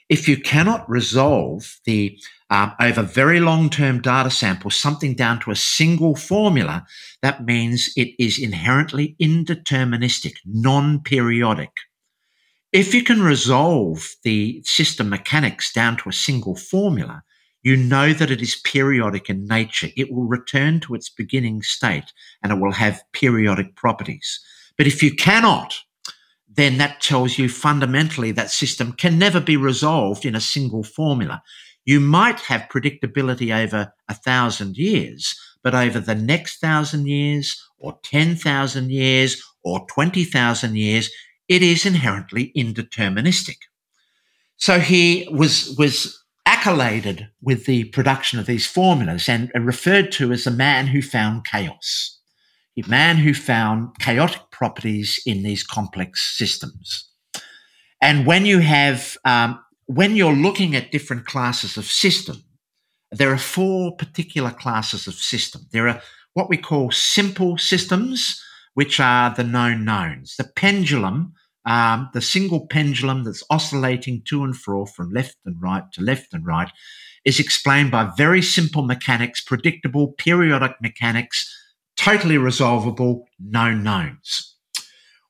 [0.09, 2.19] If you cannot resolve the
[2.49, 6.85] um, over very long term data samples, something down to a single formula,
[7.23, 11.71] that means it is inherently indeterministic, non periodic.
[12.73, 17.25] If you can resolve the system mechanics down to a single formula,
[17.63, 19.89] you know that it is periodic in nature.
[19.97, 22.13] It will return to its beginning state
[22.43, 24.39] and it will have periodic properties.
[24.79, 25.81] But if you cannot,
[26.49, 31.43] then that tells you fundamentally that system can never be resolved in a single formula.
[31.85, 37.99] You might have predictability over a thousand years, but over the next thousand years or
[38.05, 41.11] 10,000 years or 20,000 years,
[41.51, 43.57] it is inherently indeterministic.
[44.57, 50.45] So he was, was accoladed with the production of these formulas and referred to as
[50.45, 52.21] the man who found chaos
[52.85, 57.09] a man who found chaotic properties in these complex systems.
[58.01, 62.43] And when you have, um, when you're looking at different classes of system,
[63.11, 65.63] there are four particular classes of system.
[65.73, 66.01] There are
[66.35, 68.41] what we call simple systems,
[68.75, 70.37] which are the known knowns.
[70.37, 71.35] The pendulum,
[71.67, 76.33] um, the single pendulum that's oscillating to and fro from left and right to left
[76.33, 76.71] and right,
[77.25, 81.49] is explained by very simple mechanics, predictable periodic mechanics
[81.97, 84.57] totally resolvable known knowns.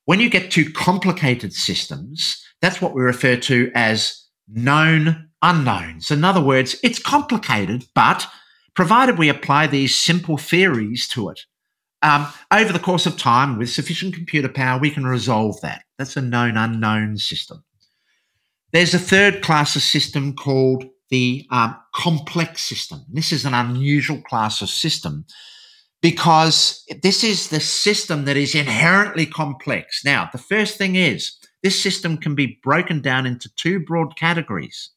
[0.05, 6.11] When you get to complicated systems, that's what we refer to as known unknowns.
[6.11, 8.26] In other words, it's complicated, but
[8.74, 11.41] provided we apply these simple theories to it,
[12.03, 15.84] um, over the course of time with sufficient computer power, we can resolve that.
[15.98, 17.62] That's a known unknown system.
[18.72, 23.05] There's a third class of system called the um, complex system.
[23.12, 25.26] This is an unusual class of system
[26.01, 30.05] because this is the system that is inherently complex.
[30.05, 34.90] Now, the first thing is this system can be broken down into two broad categories.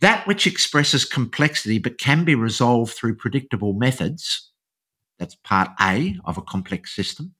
[0.00, 4.52] That which expresses complexity but can be resolved through predictable methods.
[5.18, 7.34] That's part A of a complex system.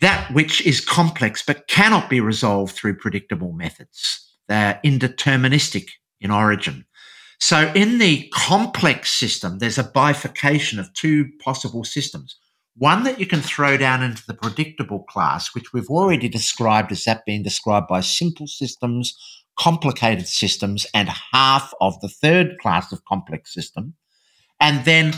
[0.00, 4.36] That which is complex but cannot be resolved through predictable methods.
[4.48, 5.88] They're indeterministic
[6.20, 6.84] in origin.
[7.40, 12.36] So in the complex system, there's a bifurcation of two possible systems.
[12.76, 17.04] One that you can throw down into the predictable class, which we've already described as
[17.04, 19.18] that being described by simple systems,
[19.58, 23.94] complicated systems, and half of the third class of complex system.
[24.60, 25.12] And then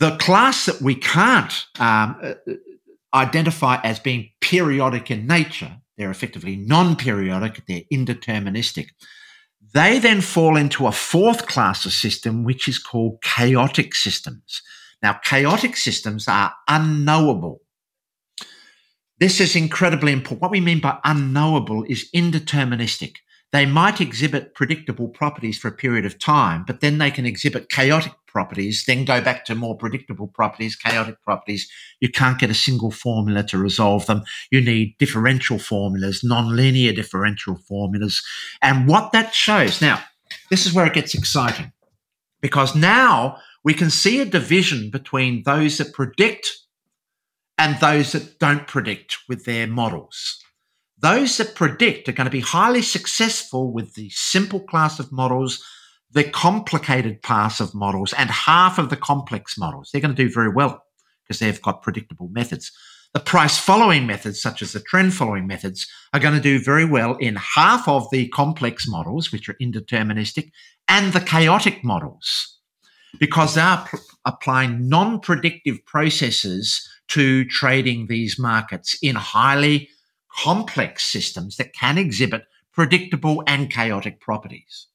[0.00, 2.34] the class that we can't um, uh,
[3.14, 8.88] identify as being periodic in nature, they're effectively non periodic, they're indeterministic.
[9.74, 14.62] They then fall into a fourth class of system, which is called chaotic systems.
[15.02, 17.60] Now, chaotic systems are unknowable.
[19.18, 20.40] This is incredibly important.
[20.40, 23.16] What we mean by unknowable is indeterministic.
[23.52, 27.68] they might exhibit predictable properties for a period of time, but then they can exhibit
[27.68, 31.70] chaotic properties, then go back to more predictable properties, chaotic properties.
[32.00, 34.22] You can't get a single formula to resolve them.
[34.50, 38.22] You need differential formulas, nonlinear differential formulas.
[38.62, 40.02] And what that shows now,
[40.50, 41.72] this is where it gets exciting
[42.40, 46.50] because now we can see a division between those that predict
[47.58, 50.42] and those that don't predict with their models.
[50.98, 55.64] Those that predict are going to be highly successful with the simple class of models,
[56.12, 59.90] the complicated of models, and half of the complex models.
[59.92, 60.82] They're going to do very well
[61.22, 62.72] because they've got predictable methods.
[63.12, 66.84] The price following methods, such as the trend following methods, are going to do very
[66.84, 70.50] well in half of the complex models, which are indeterministic,
[70.88, 72.58] and the chaotic models,
[73.18, 79.88] because they are pr- applying non predictive processes to trading these markets in highly
[80.32, 84.86] complex systems that can exhibit predictable and chaotic properties.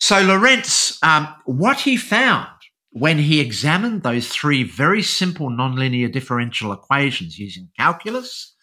[0.00, 2.48] So, Lorenz, um, what he found
[2.90, 8.54] when he examined those three very simple nonlinear differential equations using calculus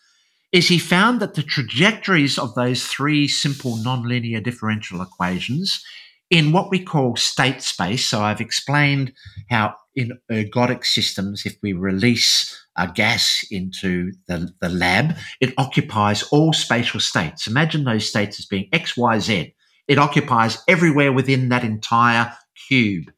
[0.52, 5.84] is he found that the trajectories of those three simple nonlinear differential equations
[6.30, 8.06] in what we call state space.
[8.06, 9.14] So I've explained
[9.50, 16.24] how in ergodic systems, if we release a gas into the, the lab, it occupies
[16.24, 17.48] all spatial states.
[17.48, 19.54] Imagine those states as being X, Y, Z.
[19.88, 22.34] It occupies everywhere within that entire
[22.68, 23.12] cube.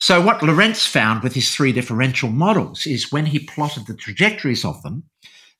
[0.00, 4.64] So what Lorenz found with his three differential models is when he plotted the trajectories
[4.64, 5.04] of them,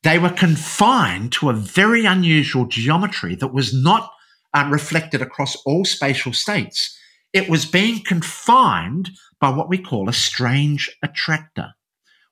[0.04, 4.12] they were confined to a very unusual geometry that was not
[4.54, 6.96] uh, reflected across all spatial states.
[7.32, 9.10] It was being confined
[9.40, 11.72] by what we call a strange attractor,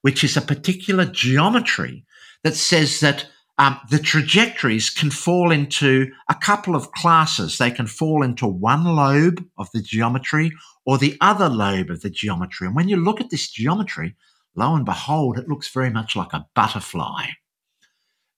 [0.03, 2.05] which is a particular geometry
[2.45, 3.27] that says that
[3.59, 7.59] um, the trajectories can fall into a couple of classes.
[7.59, 10.53] They can fall into one lobe of the geometry
[10.85, 12.67] or the other lobe of the geometry.
[12.67, 14.15] And when you look at this geometry,
[14.55, 17.27] lo and behold, it looks very much like a butterfly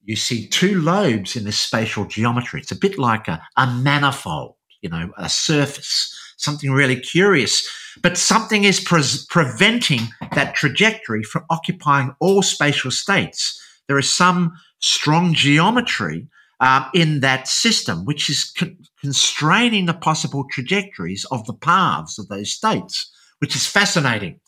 [0.08, 2.60] you see two lobes in this spatial geometry.
[2.60, 7.68] It's a bit like a, a manifold, you know, a surface, something really curious.
[8.00, 10.00] But something is pre- preventing
[10.32, 13.62] that trajectory from occupying all spatial states.
[13.86, 16.28] There is some strong geometry
[16.60, 22.28] um, in that system, which is con- constraining the possible trajectories of the paths of
[22.28, 24.40] those states, which is fascinating.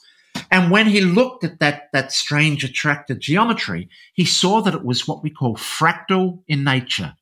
[0.51, 5.07] And when he looked at that, that strange attractor geometry, he saw that it was
[5.07, 7.15] what we call fractal in nature.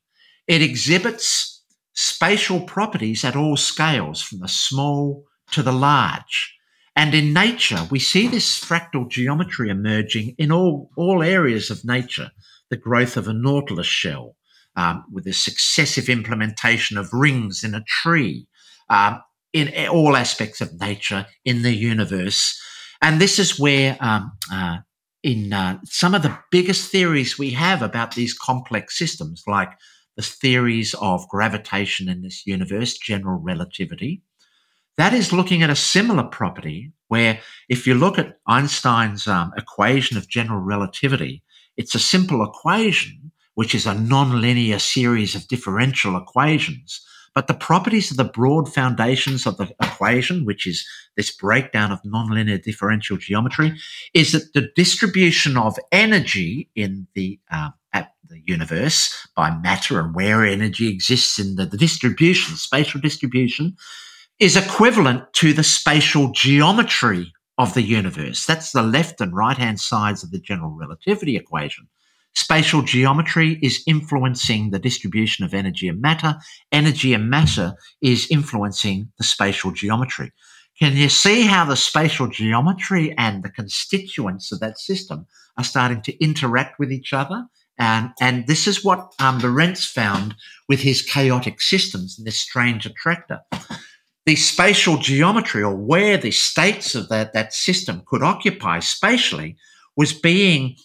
[0.47, 6.55] It exhibits spatial properties at all scales, from the small to the large.
[6.95, 12.31] And in nature, we see this fractal geometry emerging in all, all areas of nature.
[12.69, 14.35] The growth of a nautilus shell,
[14.75, 18.47] um, with the successive implementation of rings in a tree,
[18.89, 19.21] um,
[19.53, 22.59] in all aspects of nature, in the universe.
[23.01, 24.77] And this is where, um, uh,
[25.23, 29.71] in uh, some of the biggest theories we have about these complex systems, like
[30.15, 34.21] the theories of gravitation in this universe, general relativity,
[34.97, 37.39] that is looking at a similar property where
[37.69, 41.41] if you look at Einstein's um, equation of general relativity,
[41.79, 47.01] it's a simple equation, which is a nonlinear series of differential equations
[47.39, 52.01] but the properties of the broad foundations of the equation, which is this breakdown of
[52.03, 53.77] nonlinear differential geometry,
[54.13, 60.13] is that the distribution of energy in the uh, at the universe by matter and
[60.13, 63.75] where energy exists in the, the distribution, spatial distribution,
[64.39, 68.45] is equivalent to the spatial geometry of the universe.
[68.45, 71.87] That's the left and right hand sides of the general relativity equation.
[72.33, 76.35] Spatial geometry is influencing the distribution of energy and matter.
[76.71, 80.31] Energy and matter is influencing the spatial geometry.
[80.79, 86.01] Can you see how the spatial geometry and the constituents of that system are starting
[86.03, 87.45] to interact with each other?
[87.77, 90.35] And, this is what um, Lorenz found
[90.67, 93.39] with his chaotic systems and this strange attractor.
[94.29, 99.57] The spatial geometry, or where the states of that, that system could occupy spatially,
[99.95, 100.75] was being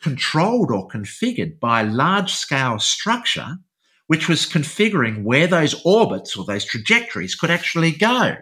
[0.00, 3.58] controlled or configured by large scale structure,
[4.06, 8.36] which was configuring where those orbits or those trajectories could actually go.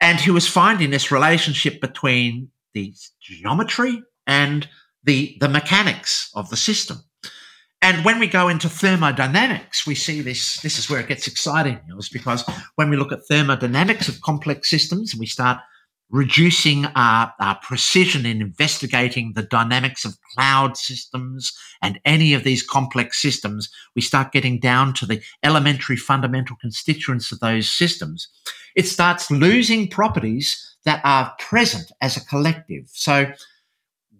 [0.00, 4.66] And he was finding this relationship between the geometry and
[5.04, 7.04] the, the mechanics of the system.
[7.82, 10.60] And when we go into thermodynamics, we see this.
[10.60, 11.80] This is where it gets exciting,
[12.12, 12.44] because
[12.76, 15.58] when we look at thermodynamics of complex systems and we start
[16.10, 22.62] reducing our, our precision in investigating the dynamics of cloud systems and any of these
[22.64, 28.28] complex systems, we start getting down to the elementary fundamental constituents of those systems.
[28.76, 32.88] It starts losing properties that are present as a collective.
[32.88, 33.26] So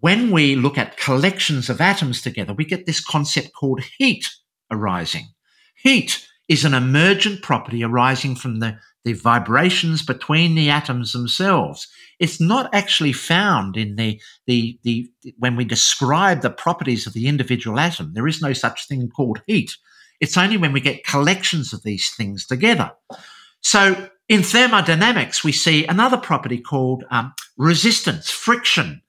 [0.01, 4.27] when we look at collections of atoms together, we get this concept called heat
[4.69, 5.27] arising.
[5.75, 11.87] Heat is an emergent property arising from the the vibrations between the atoms themselves.
[12.19, 17.27] It's not actually found in the, the, the, when we describe the properties of the
[17.27, 18.13] individual atom.
[18.13, 19.75] There is no such thing called heat.
[20.19, 22.91] It's only when we get collections of these things together.
[23.61, 29.00] So in thermodynamics, we see another property called um, resistance, friction,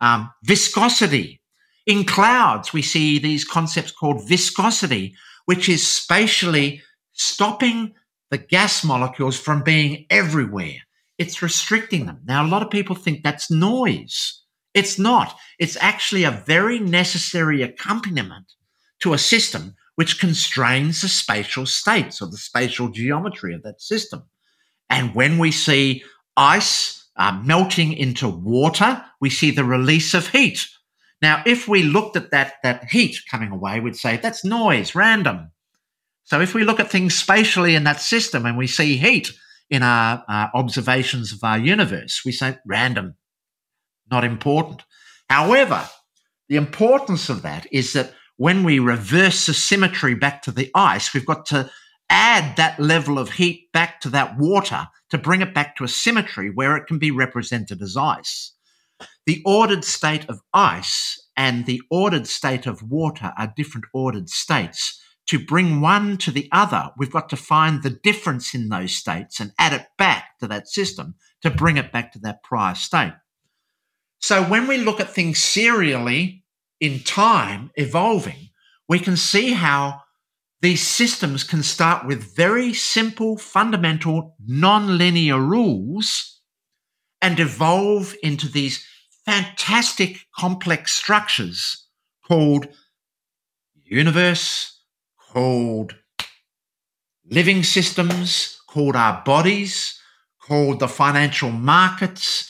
[0.00, 1.40] um, viscosity.
[1.86, 5.14] In clouds, we see these concepts called viscosity,
[5.46, 6.82] which is spatially
[7.12, 7.94] stopping
[8.30, 10.76] the gas molecules from being everywhere.
[11.16, 12.20] It's restricting them.
[12.24, 14.42] Now, a lot of people think that's noise.
[14.74, 15.36] It's not.
[15.58, 18.52] It's actually a very necessary accompaniment
[19.00, 24.22] to a system which constrains the spatial states or the spatial geometry of that system.
[24.90, 26.04] And when we see
[26.36, 30.66] ice uh, melting into water, we see the release of heat.
[31.20, 35.50] Now, if we looked at that, that heat coming away, we'd say that's noise, random.
[36.24, 39.32] So if we look at things spatially in that system and we see heat
[39.68, 43.16] in our, our observations of our universe, we say random,
[44.10, 44.82] not important.
[45.28, 45.88] However,
[46.48, 51.12] the importance of that is that when we reverse the symmetry back to the ice,
[51.12, 51.70] we've got to
[52.10, 55.88] add that level of heat back to that water to bring it back to a
[55.88, 58.52] symmetry where it can be represented as ice.
[59.26, 65.00] The ordered state of ice and the ordered state of water are different ordered states
[65.28, 69.40] to bring one to the other, we've got to find the difference in those states
[69.40, 73.12] and add it back to that system to bring it back to that prior state.
[74.20, 76.44] So when we look at things serially
[76.80, 78.48] in time evolving,
[78.88, 80.00] we can see how
[80.60, 86.40] these systems can start with very simple, fundamental, non-linear rules
[87.20, 88.84] and evolve into these
[89.24, 91.86] fantastic complex structures
[92.26, 92.66] called
[93.84, 94.82] universe,
[95.32, 95.94] called
[97.30, 100.00] living systems, called our bodies,
[100.40, 102.47] called the financial markets.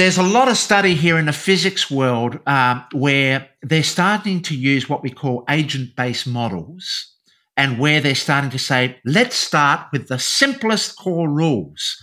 [0.00, 4.56] There's a lot of study here in the physics world uh, where they're starting to
[4.56, 7.14] use what we call agent based models
[7.54, 11.98] and where they're starting to say, let's start with the simplest core rules.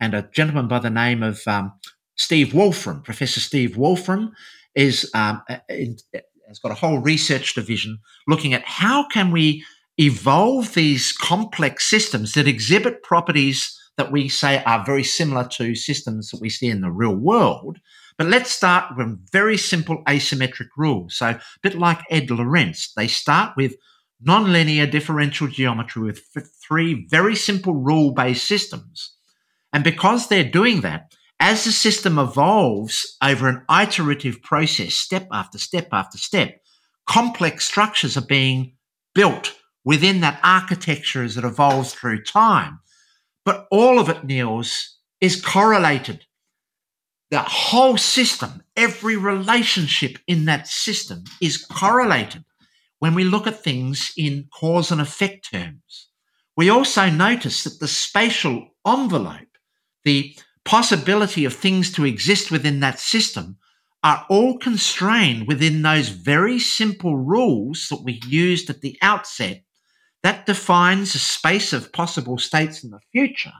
[0.00, 1.72] And a gentleman by the name of um,
[2.14, 4.30] Steve Wolfram, Professor Steve Wolfram,
[4.76, 7.98] is um, has got a whole research division
[8.28, 9.64] looking at how can we
[9.98, 16.30] evolve these complex systems that exhibit properties that we say are very similar to systems
[16.30, 17.78] that we see in the real world.
[18.16, 21.16] But let's start with very simple asymmetric rules.
[21.16, 23.74] So a bit like Ed Lorenz, they start with
[24.26, 26.22] nonlinear differential geometry with
[26.66, 29.16] three very simple rule-based systems.
[29.72, 35.58] And because they're doing that, as the system evolves over an iterative process, step after
[35.58, 36.60] step after step,
[37.08, 38.74] complex structures are being
[39.14, 42.80] built within that architecture as it evolves through time.
[43.50, 46.24] But all of it, Niels, is correlated.
[47.32, 52.44] The whole system, every relationship in that system is correlated
[53.00, 56.10] when we look at things in cause and effect terms.
[56.56, 59.58] We also notice that the spatial envelope,
[60.04, 60.32] the
[60.64, 63.56] possibility of things to exist within that system
[64.04, 69.64] are all constrained within those very simple rules that we used at the outset
[70.22, 73.52] that defines a space of possible states in the future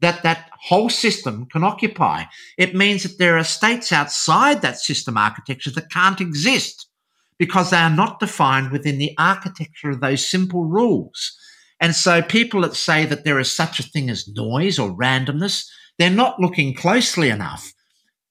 [0.00, 2.24] that that whole system can occupy.
[2.58, 6.88] It means that there are states outside that system architecture that can't exist
[7.38, 11.36] because they are not defined within the architecture of those simple rules.
[11.80, 15.66] And so people that say that there is such a thing as noise or randomness,
[15.98, 17.72] they're not looking closely enough.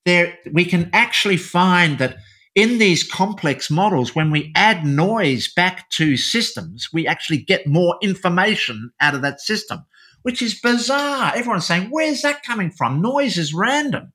[0.06, 2.18] There, we can actually find that
[2.55, 7.97] in these complex models, when we add noise back to systems, we actually get more
[8.01, 9.85] information out of that system,
[10.21, 11.34] which is bizarre.
[11.35, 13.01] Everyone's saying, where's that coming from?
[13.01, 14.13] Noise is random.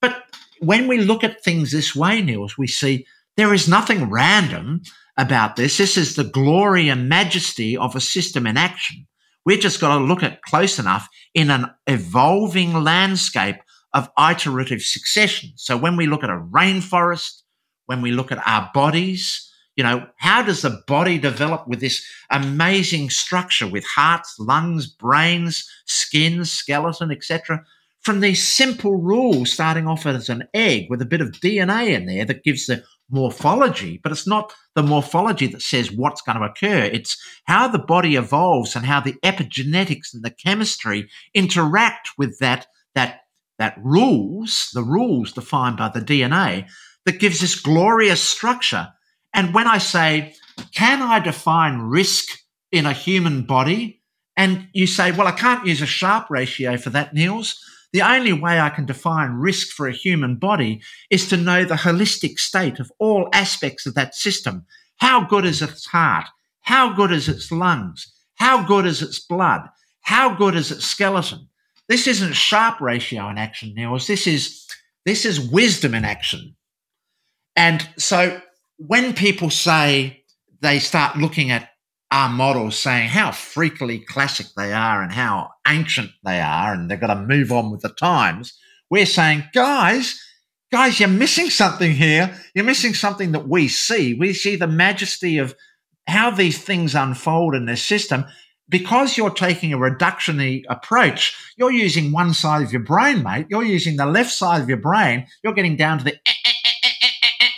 [0.00, 0.24] But
[0.60, 3.06] when we look at things this way, Niels, we see
[3.36, 4.82] there is nothing random
[5.16, 5.78] about this.
[5.78, 9.06] This is the glory and majesty of a system in action.
[9.44, 13.56] We've just got to look at close enough in an evolving landscape
[13.94, 15.52] of iterative succession.
[15.56, 17.42] So when we look at a rainforest,
[17.88, 22.04] when we look at our bodies, you know, how does the body develop with this
[22.30, 27.64] amazing structure with hearts, lungs, brains, skin, skeleton, etc.?
[28.02, 32.06] from these simple rules starting off as an egg with a bit of DNA in
[32.06, 36.44] there that gives the morphology, but it's not the morphology that says what's going to
[36.44, 36.84] occur.
[36.84, 42.66] It's how the body evolves and how the epigenetics and the chemistry interact with that
[42.94, 43.20] that
[43.58, 46.68] that rules, the rules defined by the DNA
[47.08, 48.86] that gives this glorious structure.
[49.32, 50.34] And when I say,
[50.74, 52.26] can I define risk
[52.70, 54.02] in a human body?
[54.36, 57.58] And you say, well, I can't use a Sharpe ratio for that, Niels.
[57.94, 61.76] The only way I can define risk for a human body is to know the
[61.76, 64.66] holistic state of all aspects of that system.
[64.98, 66.26] How good is its heart?
[66.60, 68.12] How good is its lungs?
[68.34, 69.62] How good is its blood?
[70.02, 71.48] How good is its skeleton?
[71.88, 74.06] This isn't Sharpe ratio in action, Niels.
[74.06, 74.66] This is
[75.06, 76.54] this is wisdom in action.
[77.58, 78.40] And so
[78.76, 80.22] when people say
[80.60, 81.68] they start looking at
[82.12, 87.00] our models saying how freakily classic they are and how ancient they are, and they've
[87.00, 88.56] got to move on with the times.
[88.90, 90.22] We're saying, guys,
[90.70, 92.32] guys, you're missing something here.
[92.54, 94.14] You're missing something that we see.
[94.14, 95.54] We see the majesty of
[96.06, 98.24] how these things unfold in this system.
[98.70, 103.46] Because you're taking a reductionary approach, you're using one side of your brain, mate.
[103.50, 105.26] You're using the left side of your brain.
[105.42, 106.18] You're getting down to the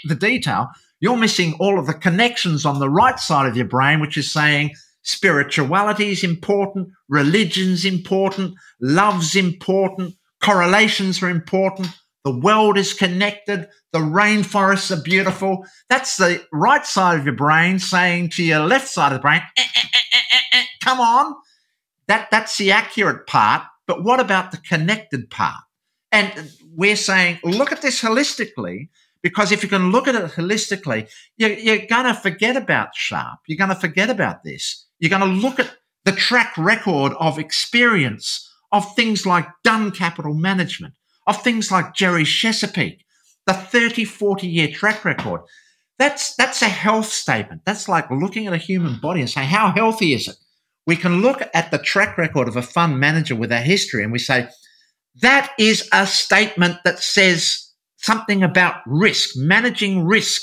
[0.05, 0.69] the detail.
[1.01, 4.33] You're missing all of the connections on the right side of your brain, which is
[4.33, 4.73] saying
[5.03, 11.89] spirituality is important, religion's important, love's important, correlations are important,
[12.25, 15.65] the world is connected, the rainforests are beautiful.
[15.89, 19.41] That's the right side of your brain saying to your left side of the brain,
[19.57, 21.35] eh, eh, eh, come on.
[22.07, 23.63] That, that's the accurate part.
[23.87, 25.63] But what about the connected part?
[26.13, 28.89] And we're saying, look at this holistically
[29.23, 33.41] because if you can look at it holistically, you're, you're going to forget about Sharpe.
[33.47, 34.87] You're going to forget about this.
[34.99, 35.75] You're going to look at
[36.05, 40.95] the track record of experience of things like Dunn Capital Management,
[41.27, 43.05] of things like Jerry Chesapeake,
[43.47, 45.43] the 30, 40 year track record.
[45.99, 47.63] That's, that's a health statement.
[47.67, 50.37] That's like looking at a human body and saying, how healthy is it?
[50.87, 54.13] We can look at the track record of a fund manager with a history and
[54.13, 54.49] we say,
[55.21, 57.70] that is a statement that says
[58.03, 60.43] something about risk, managing risk,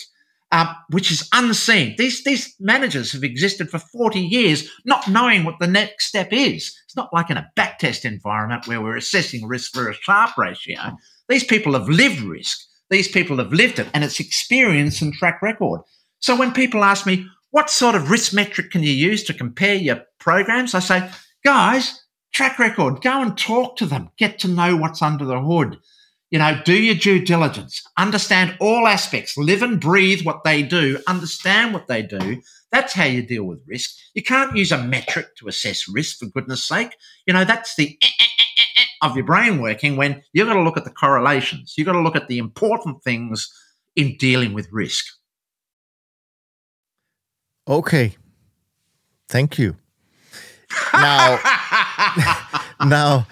[0.51, 1.95] uh, which is unseen.
[1.97, 6.73] These, these managers have existed for 40 years, not knowing what the next step is.
[6.85, 10.79] It's not like in a backtest environment where we're assessing risk for a Sharpe ratio.
[11.27, 12.57] These people have lived risk.
[12.89, 15.81] These people have lived it, and it's experience and track record.
[16.19, 19.75] So when people ask me, what sort of risk metric can you use to compare
[19.75, 20.73] your programs?
[20.73, 21.09] I say,
[21.43, 22.01] guys,
[22.33, 25.77] track record, go and talk to them, get to know what's under the hood.
[26.29, 30.99] You know, do your due diligence, understand all aspects, live and breathe what they do,
[31.07, 32.41] understand what they do.
[32.69, 33.91] That's how you deal with risk.
[34.13, 36.97] You can't use a metric to assess risk, for goodness sake.
[37.25, 38.23] You know, that's the eh, eh,
[38.77, 41.75] eh, of your brain working when you've got to look at the correlations.
[41.77, 43.49] You've got to look at the important things
[43.95, 45.05] in dealing with risk.
[47.69, 48.17] Okay.
[49.29, 49.77] Thank you.
[50.91, 51.39] Now,
[52.85, 53.27] now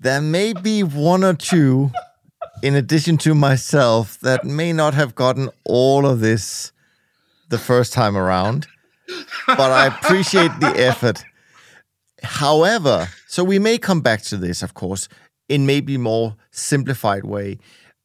[0.00, 1.92] there may be one or two
[2.62, 6.72] in addition to myself, that may not have gotten all of this
[7.48, 8.66] the first time around,
[9.46, 11.22] but I appreciate the effort.
[12.22, 15.08] However, so we may come back to this, of course,
[15.48, 17.58] in maybe more simplified way.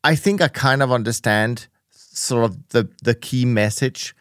[0.03, 4.15] I think I kind of understand sort of the the key message,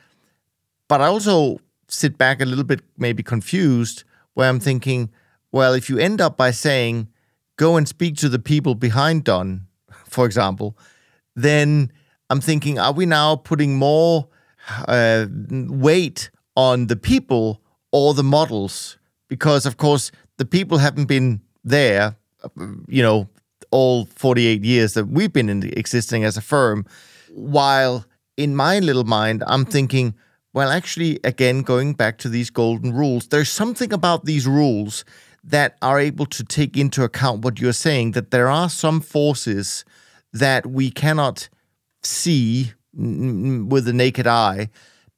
[0.86, 4.04] but I also sit back a little bit maybe confused
[4.34, 5.10] where I'm thinking,
[5.50, 7.08] well, if you end up by saying,
[7.56, 9.65] go and speak to the people behind Dunn
[10.16, 10.76] for example,
[11.36, 11.92] then
[12.30, 14.28] I'm thinking, are we now putting more
[14.88, 15.26] uh,
[15.86, 17.60] weight on the people
[17.92, 18.96] or the models?
[19.28, 22.16] Because, of course, the people haven't been there,
[22.88, 23.28] you know,
[23.70, 26.86] all 48 years that we've been in existing as a firm.
[27.34, 28.06] While
[28.38, 30.14] in my little mind, I'm thinking,
[30.54, 35.04] well, actually, again, going back to these golden rules, there's something about these rules
[35.44, 39.84] that are able to take into account what you're saying that there are some forces
[40.38, 41.48] that we cannot
[42.02, 44.70] see with the naked eye,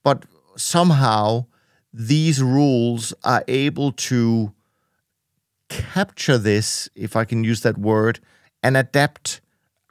[0.02, 0.24] but
[0.56, 1.46] somehow
[1.92, 4.52] these rules are able to
[5.68, 8.20] capture this, if I can use that word,
[8.62, 9.40] and adapt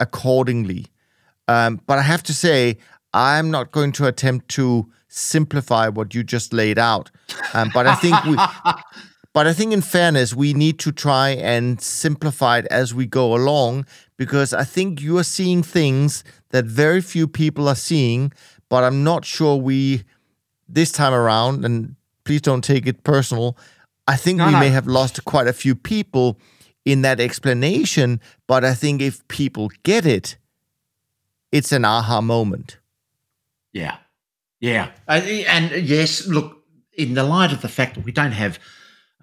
[0.00, 0.86] accordingly.
[1.46, 2.78] Um, but I have to say,
[3.14, 7.10] I'm not going to attempt to simplify what you just laid out.
[7.54, 8.36] Um, but I think we,
[9.32, 13.34] but I think in fairness, we need to try and simplify it as we go
[13.34, 13.86] along
[14.18, 18.32] because I think you are seeing things that very few people are seeing,
[18.68, 20.02] but I'm not sure we
[20.68, 23.56] this time around, and please don't take it personal.
[24.06, 24.60] I think no, we no.
[24.60, 26.38] may have lost quite a few people
[26.84, 30.36] in that explanation, but I think if people get it,
[31.52, 32.78] it's an aha moment.
[33.72, 33.96] Yeah.
[34.60, 34.90] Yeah.
[35.06, 38.58] And yes, look, in the light of the fact that we don't have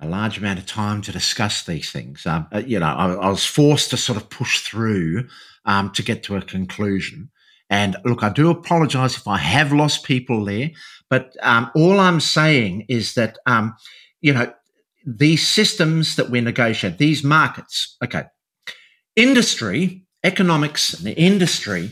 [0.06, 3.30] a large amount of time to discuss these things, um, uh, you know, I, I,
[3.30, 5.28] was forced to sort of push through
[5.66, 7.30] um, to get to a conclusion.
[7.70, 10.72] And look, I do apologize if I have lost people there,
[11.10, 13.76] but um, all I'm saying is that, um,
[14.22, 14.54] you know,
[15.06, 18.24] these systems that we negotiate, these markets, okay,
[19.16, 21.92] industry, economics, and the industry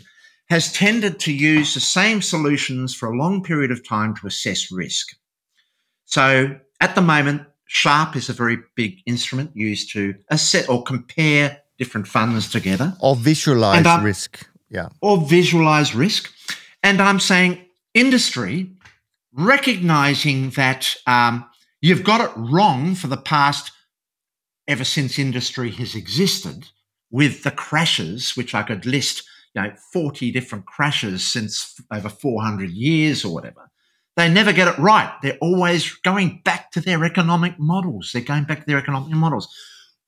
[0.49, 4.71] has tended to use the same solutions for a long period of time to assess
[4.71, 5.15] risk.
[6.05, 7.43] So at the moment,
[7.73, 12.95] Sharpe is a very big instrument used to assess or compare different funds together.
[12.99, 14.47] Or visualize um, risk.
[14.69, 14.89] Yeah.
[15.01, 16.31] Or visualize risk.
[16.83, 18.69] And I'm saying industry,
[19.33, 21.49] recognizing that um,
[21.81, 23.71] you've got it wrong for the past,
[24.67, 26.69] ever since industry has existed,
[27.09, 29.23] with the crashes, which I could list
[29.55, 33.69] you know 40 different crashes since over 400 years or whatever
[34.15, 35.11] they never get it right.
[35.21, 38.11] They're always going back to their economic models.
[38.11, 39.47] They're going back to their economic models.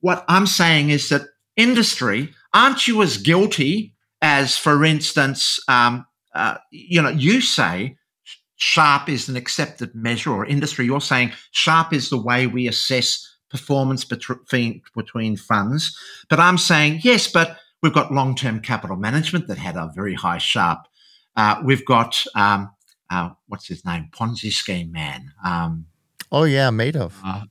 [0.02, 1.24] What i'm saying is that
[1.56, 6.06] industry aren't you as guilty as for instance um,
[6.36, 7.98] uh, you know you say
[8.58, 13.36] Sharpe is an accepted measure or industry you're saying Sharpe is the way we assess
[13.50, 15.98] performance between between funds.
[16.30, 20.16] But i'm saying yes but We've got long term capital management that had a very
[20.16, 20.88] high Sharpe.
[21.36, 22.72] Uh, we've got, um,
[23.10, 24.10] uh, what's his name?
[24.12, 25.32] Ponzi scheme man.
[25.44, 25.88] Um,
[26.32, 27.14] oh, yeah, Madoff.
[27.24, 27.44] Uh,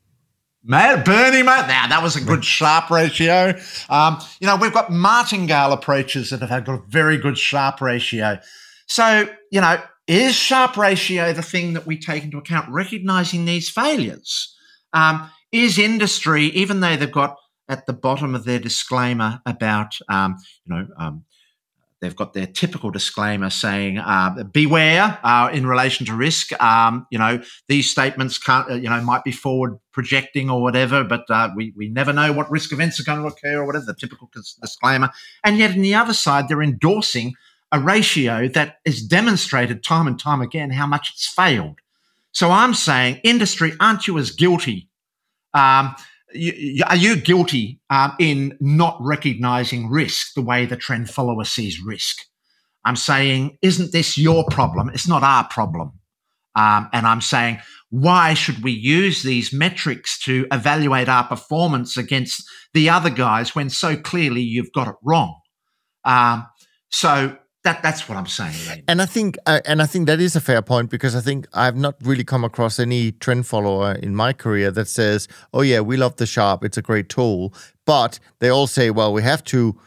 [0.64, 1.66] Bernie, mate.
[1.66, 3.54] Now that was a good Sharpe ratio.
[3.90, 7.80] Um, you know, we've got martingale approaches that have had got a very good Sharpe
[7.80, 8.38] ratio.
[8.86, 13.68] So, you know, is Sharpe ratio the thing that we take into account, recognizing these
[13.68, 14.54] failures?
[14.92, 17.36] Um, is industry, even though they've got
[17.68, 21.24] at the bottom of their disclaimer about, um, you know, um,
[22.04, 27.18] they've got their typical disclaimer saying, uh, "Beware uh, in relation to risk." Um, you
[27.18, 31.50] know, these statements can't, uh, you know, might be forward projecting or whatever, but uh,
[31.56, 33.86] we we never know what risk events are going to occur or whatever.
[33.86, 35.10] The typical disclaimer,
[35.42, 37.34] and yet on the other side, they're endorsing
[37.72, 41.80] a ratio that is demonstrated time and time again how much it's failed.
[42.30, 44.88] So I'm saying, industry, aren't you as guilty?
[45.54, 45.94] Um,
[46.86, 52.18] are you guilty um, in not recognizing risk the way the trend follower sees risk?
[52.84, 54.90] I'm saying, isn't this your problem?
[54.90, 55.92] It's not our problem.
[56.56, 57.58] Um, and I'm saying,
[57.90, 63.70] why should we use these metrics to evaluate our performance against the other guys when
[63.70, 65.40] so clearly you've got it wrong?
[66.04, 66.46] Um,
[66.90, 68.84] so that that's what I'm saying.
[68.86, 71.46] And I think uh, and I think that is a fair point because I think
[71.54, 75.80] I've not really come across any trend follower in my career that says, "Oh yeah,
[75.80, 77.54] we love the Sharpe; it's a great tool."
[77.86, 79.78] But they all say, "Well, we have to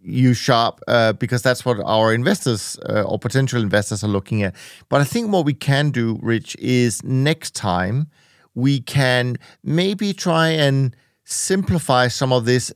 [0.00, 4.54] use Sharpe uh, because that's what our investors uh, or potential investors are looking at."
[4.88, 8.08] But I think what we can do, Rich, is next time
[8.54, 12.72] we can maybe try and simplify some of this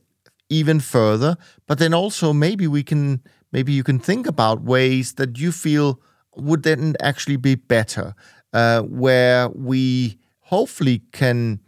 [0.49, 1.35] even further,
[1.65, 3.19] but then also maybe we can
[3.53, 6.01] maybe you can think about ways that you feel
[6.35, 8.15] would then actually be better,
[8.51, 11.59] uh, where we hopefully can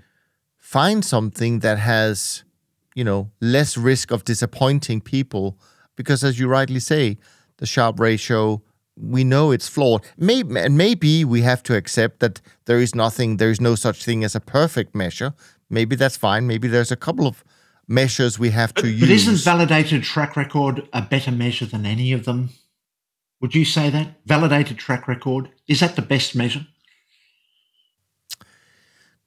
[0.58, 2.44] find something that has,
[2.96, 5.58] you know, less risk of disappointing people.
[5.96, 7.18] Because as you rightly say,
[7.58, 8.62] the Sharpe ratio,
[8.98, 10.04] we know it's flawed.
[10.18, 14.04] Maybe, and maybe we have to accept that there is nothing, there is no such
[14.04, 15.34] thing as a perfect measure.
[15.70, 16.48] Maybe that's fine.
[16.48, 17.44] Maybe there's a couple of
[17.88, 19.00] measures we have to but, use.
[19.02, 22.50] But isn't validated track record a better measure than any of them?
[23.42, 24.22] Would you say that?
[24.26, 25.50] Validated track record?
[25.68, 26.66] Is that the best measure?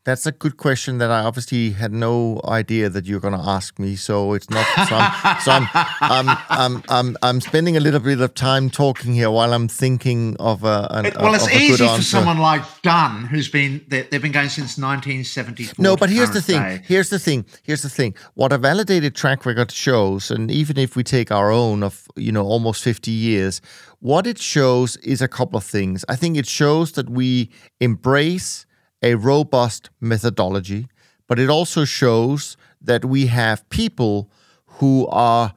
[0.09, 3.79] That's a good question that I obviously had no idea that you're going to ask
[3.79, 3.95] me.
[3.95, 4.65] So it's not.
[4.89, 5.69] So, I'm, so I'm,
[6.01, 10.35] I'm, I'm, I'm, I'm, spending a little bit of time talking here while I'm thinking
[10.41, 10.89] of a.
[10.93, 15.75] An, well, it's easy for someone like Dunn, who's been they've been going since 1974.
[15.77, 16.63] No, but here's the thing.
[16.63, 16.81] Day.
[16.87, 17.45] Here's the thing.
[17.63, 18.15] Here's the thing.
[18.33, 22.33] What a validated track record shows, and even if we take our own of you
[22.33, 23.61] know almost 50 years,
[24.01, 26.03] what it shows is a couple of things.
[26.09, 28.65] I think it shows that we embrace
[29.03, 30.89] a robust methodology,
[31.27, 34.31] but it also shows that we have people
[34.67, 35.55] who are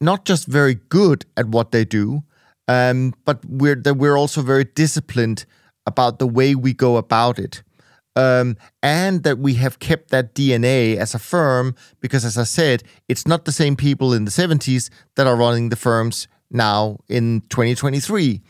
[0.00, 2.22] not just very good at what they do,
[2.68, 5.44] um, but we're that we're also very disciplined
[5.86, 7.62] about the way we go about it.
[8.16, 12.82] Um, and that we have kept that DNA as a firm because, as I said,
[13.08, 17.42] it's not the same people in the 70s that are running the firms now in
[17.48, 18.40] 2023.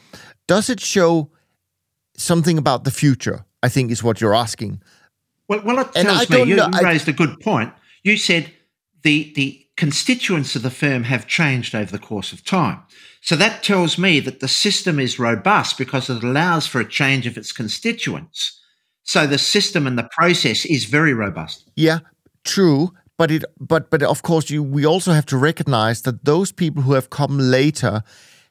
[0.46, 1.30] Does it show
[2.16, 3.44] something about the future?
[3.62, 4.82] I think is what you're asking.
[5.48, 7.72] Well, well, it tells me you, know, raised I, a good point.
[8.02, 8.52] You said
[9.02, 12.82] the the constituents of the firm have changed over the course of time.
[13.20, 17.26] So that tells me that the system is robust because it allows for a change
[17.26, 18.60] of its constituents.
[19.02, 21.70] So the system and the process is very robust.
[21.76, 22.01] Yeah,
[22.44, 22.93] true.
[23.16, 26.82] But it but but of course you we also have to recognize that those people
[26.82, 28.02] who have come later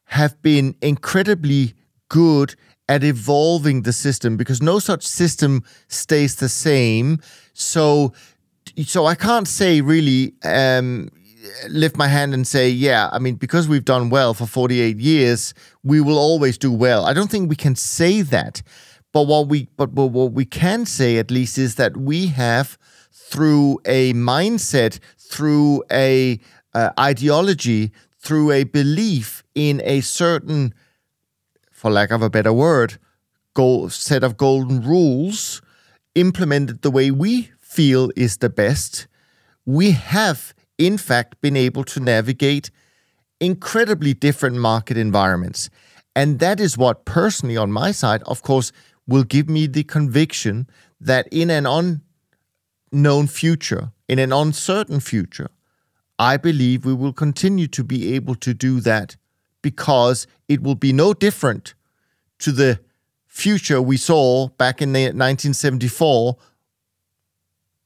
[0.06, 1.74] have been incredibly
[2.10, 2.56] good
[2.90, 7.20] at evolving the system because no such system stays the same.
[7.54, 8.14] So
[8.86, 11.10] so I can't say really um,
[11.70, 15.54] lift my hand and say, yeah, I mean, because we've done well for 48 years,
[15.84, 17.06] we will always do well.
[17.06, 18.62] I don't think we can say that.
[19.14, 22.78] But what we but, but what we can say at least is that we have
[23.12, 26.40] through a mindset, through a
[26.74, 30.74] uh, ideology, through a belief in a certain,
[31.78, 32.98] for lack of a better word,
[33.54, 35.62] goal, set of golden rules
[36.16, 39.06] implemented the way we feel is the best,
[39.64, 42.72] we have in fact been able to navigate
[43.40, 45.70] incredibly different market environments.
[46.16, 48.72] And that is what, personally, on my side, of course,
[49.06, 50.68] will give me the conviction
[51.00, 51.68] that in an
[52.92, 55.50] unknown future, in an uncertain future,
[56.18, 59.16] I believe we will continue to be able to do that
[59.70, 60.18] because
[60.48, 61.74] it will be no different
[62.40, 62.80] to the
[63.26, 66.38] future we saw back in 1974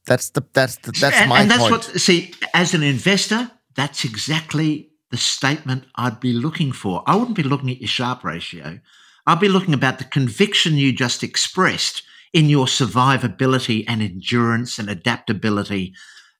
[0.04, 1.72] that's the that's the, that's and, my and that's point.
[1.72, 7.02] what see as an investor, that's exactly the statement I'd be looking for.
[7.06, 8.80] I wouldn't be looking at your Sharpe ratio.
[9.26, 12.02] I'd be looking about the conviction you just expressed
[12.32, 15.94] in your survivability and endurance and adaptability.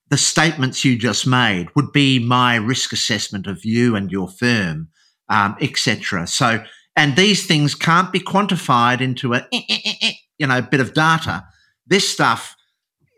[0.09, 4.89] The statements you just made would be my risk assessment of you and your firm,
[5.29, 6.27] um, etc.
[6.27, 6.63] So,
[6.95, 10.93] and these things can't be quantified into a eh, eh, eh, you know bit of
[10.93, 11.45] data.
[11.85, 12.55] This stuff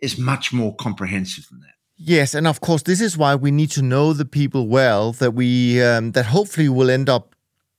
[0.02, 1.76] is much more comprehensive than that.
[1.98, 5.14] Yes, and of course, this is why we need to know the people well.
[5.14, 7.36] That we um, that hopefully will end up,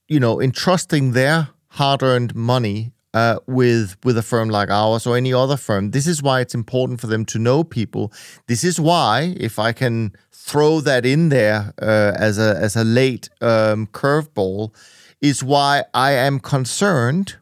[0.09, 5.33] you know, entrusting their hard-earned money uh, with with a firm like ours or any
[5.33, 5.91] other firm.
[5.91, 8.13] This is why it's important for them to know people.
[8.47, 10.13] This is why, if I can
[10.47, 14.73] throw that in there uh, as a as a late um, curveball,
[15.21, 17.37] is why I am concerned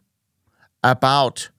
[0.83, 1.51] about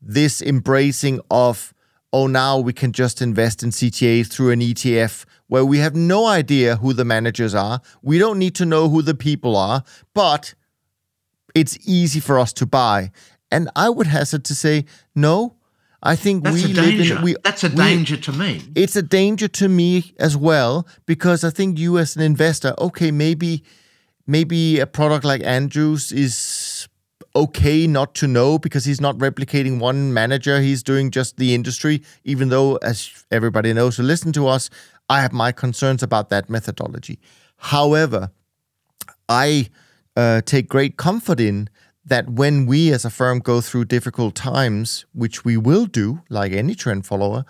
[0.00, 1.74] this embracing of
[2.12, 6.26] oh, now we can just invest in CTA through an ETF where we have no
[6.26, 7.82] idea who the managers are.
[8.00, 10.54] We don't need to know who the people are, but
[11.54, 13.10] it's easy for us to buy.
[13.50, 15.56] And I would hazard to say, no.
[16.02, 17.22] I think That's we live in.
[17.22, 18.62] We, That's a we, danger to me.
[18.74, 23.10] It's a danger to me as well because I think you, as an investor, okay,
[23.10, 23.64] maybe,
[24.26, 26.88] maybe a product like Andrews is
[27.34, 30.60] okay not to know because he's not replicating one manager.
[30.60, 34.70] He's doing just the industry, even though, as everybody knows who listen to us,
[35.08, 37.18] I have my concerns about that methodology.
[37.58, 38.30] However,
[39.28, 39.68] I
[40.16, 41.68] uh, take great comfort in
[42.06, 46.52] that when we as a firm go through difficult times, which we will do, like
[46.52, 47.44] any trend follower,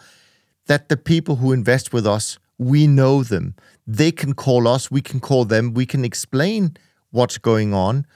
[0.67, 3.55] that the people who invest with us, we know them.
[3.87, 6.77] They can call us, we can call them, we can explain
[7.11, 8.07] what's going on.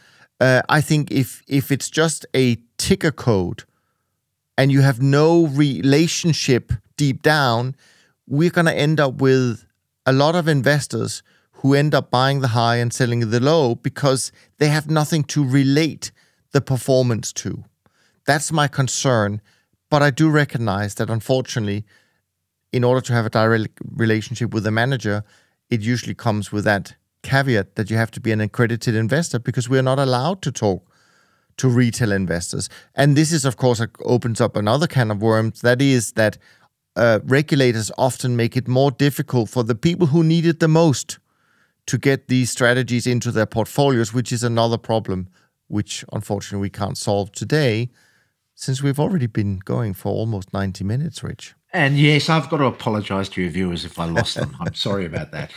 [0.40, 3.64] Uh, I think if if it's just a ticker code
[4.56, 7.76] and you have no relationship deep down,
[8.26, 9.66] we're going to end up with
[10.06, 11.22] a lot of investors
[11.60, 15.46] who end up buying the high and selling the low because they have nothing to
[15.46, 16.10] relate
[16.52, 17.64] the performance to.
[18.26, 19.40] That's my concern.
[19.90, 21.84] But I do recognize that unfortunately,
[22.72, 25.24] in order to have a direct relationship with the manager,
[25.68, 29.68] it usually comes with that caveat that you have to be an accredited investor because
[29.68, 30.86] we're not allowed to talk
[31.56, 32.68] to retail investors.
[32.94, 35.60] And this is, of course, opens up another kind of worms.
[35.60, 36.38] That is that
[36.96, 41.18] uh, regulators often make it more difficult for the people who need it the most
[41.86, 45.28] to get these strategies into their portfolios, which is another problem,
[45.70, 47.90] which unfortunately we can't solve today,
[48.54, 51.54] since we've already been going for almost 90 minutes, Rich.
[51.72, 54.56] And yes, I've got to apologize to your viewers if I lost them.
[54.60, 55.52] I'm sorry about that.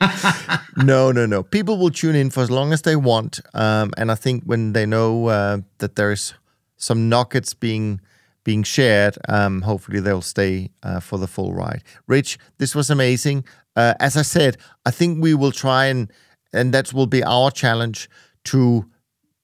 [0.76, 1.42] no, no, no.
[1.42, 3.40] People will tune in for as long as they want.
[3.52, 6.34] Um, and I think when they know uh, that there's
[6.76, 8.00] some nuggets being
[8.42, 11.82] being shared, um, hopefully they'll stay uh, for the full ride.
[12.06, 13.44] Rich, this was amazing.
[13.76, 14.56] Uh, as I said,
[14.86, 16.10] I think we will try and
[16.54, 18.08] and that will be our challenge
[18.44, 18.86] to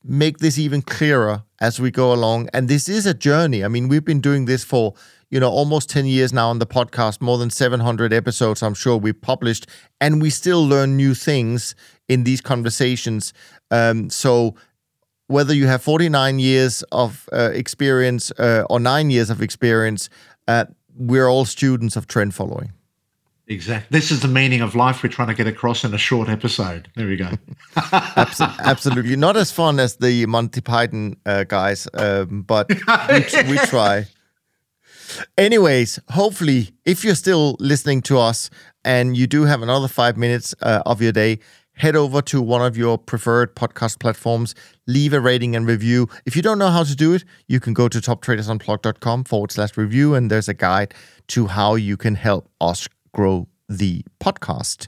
[0.06, 2.48] make this even clearer as we go along.
[2.52, 3.64] And this is a journey.
[3.64, 4.94] I mean, we've been doing this for
[5.30, 8.96] you know, almost 10 years now on the podcast, more than 700 episodes, I'm sure
[8.96, 9.66] we've published,
[10.00, 11.74] and we still learn new things
[12.08, 13.32] in these conversations.
[13.70, 14.54] Um, so,
[15.26, 20.08] whether you have 49 years of uh, experience uh, or nine years of experience,
[20.46, 22.72] uh, we're all students of trend following.
[23.48, 23.86] Exactly.
[23.96, 26.88] This is the meaning of life we're trying to get across in a short episode.
[26.96, 27.30] There we go.
[27.92, 29.14] Absolutely.
[29.14, 34.06] Not as fun as the Monty Python uh, guys, um, but we, we try.
[35.38, 38.50] Anyways, hopefully, if you're still listening to us
[38.84, 41.38] and you do have another five minutes uh, of your day,
[41.74, 44.56] head over to one of your preferred podcast platforms,
[44.88, 46.08] leave a rating and review.
[46.24, 49.76] If you don't know how to do it, you can go to toptradersunplugged.com forward slash
[49.76, 50.94] review, and there's a guide
[51.28, 54.86] to how you can help us grow the podcast.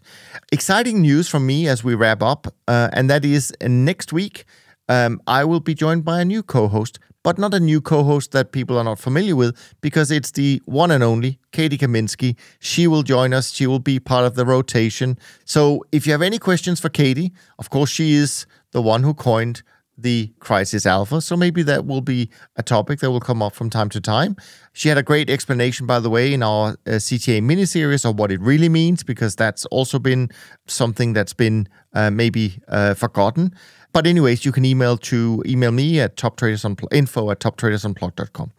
[0.52, 4.44] Exciting news from me as we wrap up, uh, and that is uh, next week.
[4.90, 8.05] Um, I will be joined by a new co host, but not a new co
[8.05, 12.36] host that people are not familiar with because it's the one and only Katie Kaminski.
[12.60, 13.50] She will join us.
[13.50, 15.18] She will be part of the rotation.
[15.44, 19.14] So if you have any questions for Katie, of course, she is the one who
[19.14, 19.62] coined
[19.98, 21.20] the crisis alpha.
[21.20, 24.36] So maybe that will be a topic that will come up from time to time.
[24.72, 28.18] She had a great explanation, by the way, in our uh, CTA mini series of
[28.18, 30.30] what it really means, because that's also been
[30.66, 33.52] something that's been uh, maybe uh, forgotten.
[33.92, 38.52] But anyways, you can email to email me at info at toptradersunplugged.com.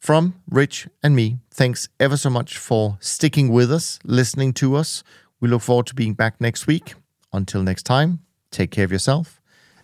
[0.00, 5.02] From Rich and me, thanks ever so much for sticking with us, listening to us.
[5.40, 6.94] We look forward to being back next week.
[7.32, 8.20] Until next time,
[8.50, 9.39] take care of yourself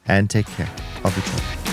[0.09, 0.71] and take care
[1.05, 1.67] of each other.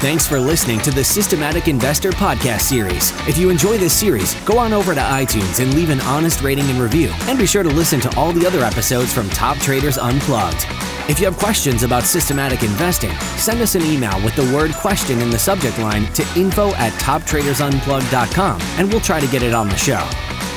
[0.00, 3.12] Thanks for listening to the Systematic Investor podcast series.
[3.28, 6.64] If you enjoy this series, go on over to iTunes and leave an honest rating
[6.70, 7.10] and review.
[7.28, 10.64] And be sure to listen to all the other episodes from Top Traders Unplugged.
[11.10, 15.20] If you have questions about systematic investing, send us an email with the word question
[15.20, 19.68] in the subject line to info at toptradersunplugged.com and we'll try to get it on
[19.68, 20.08] the show.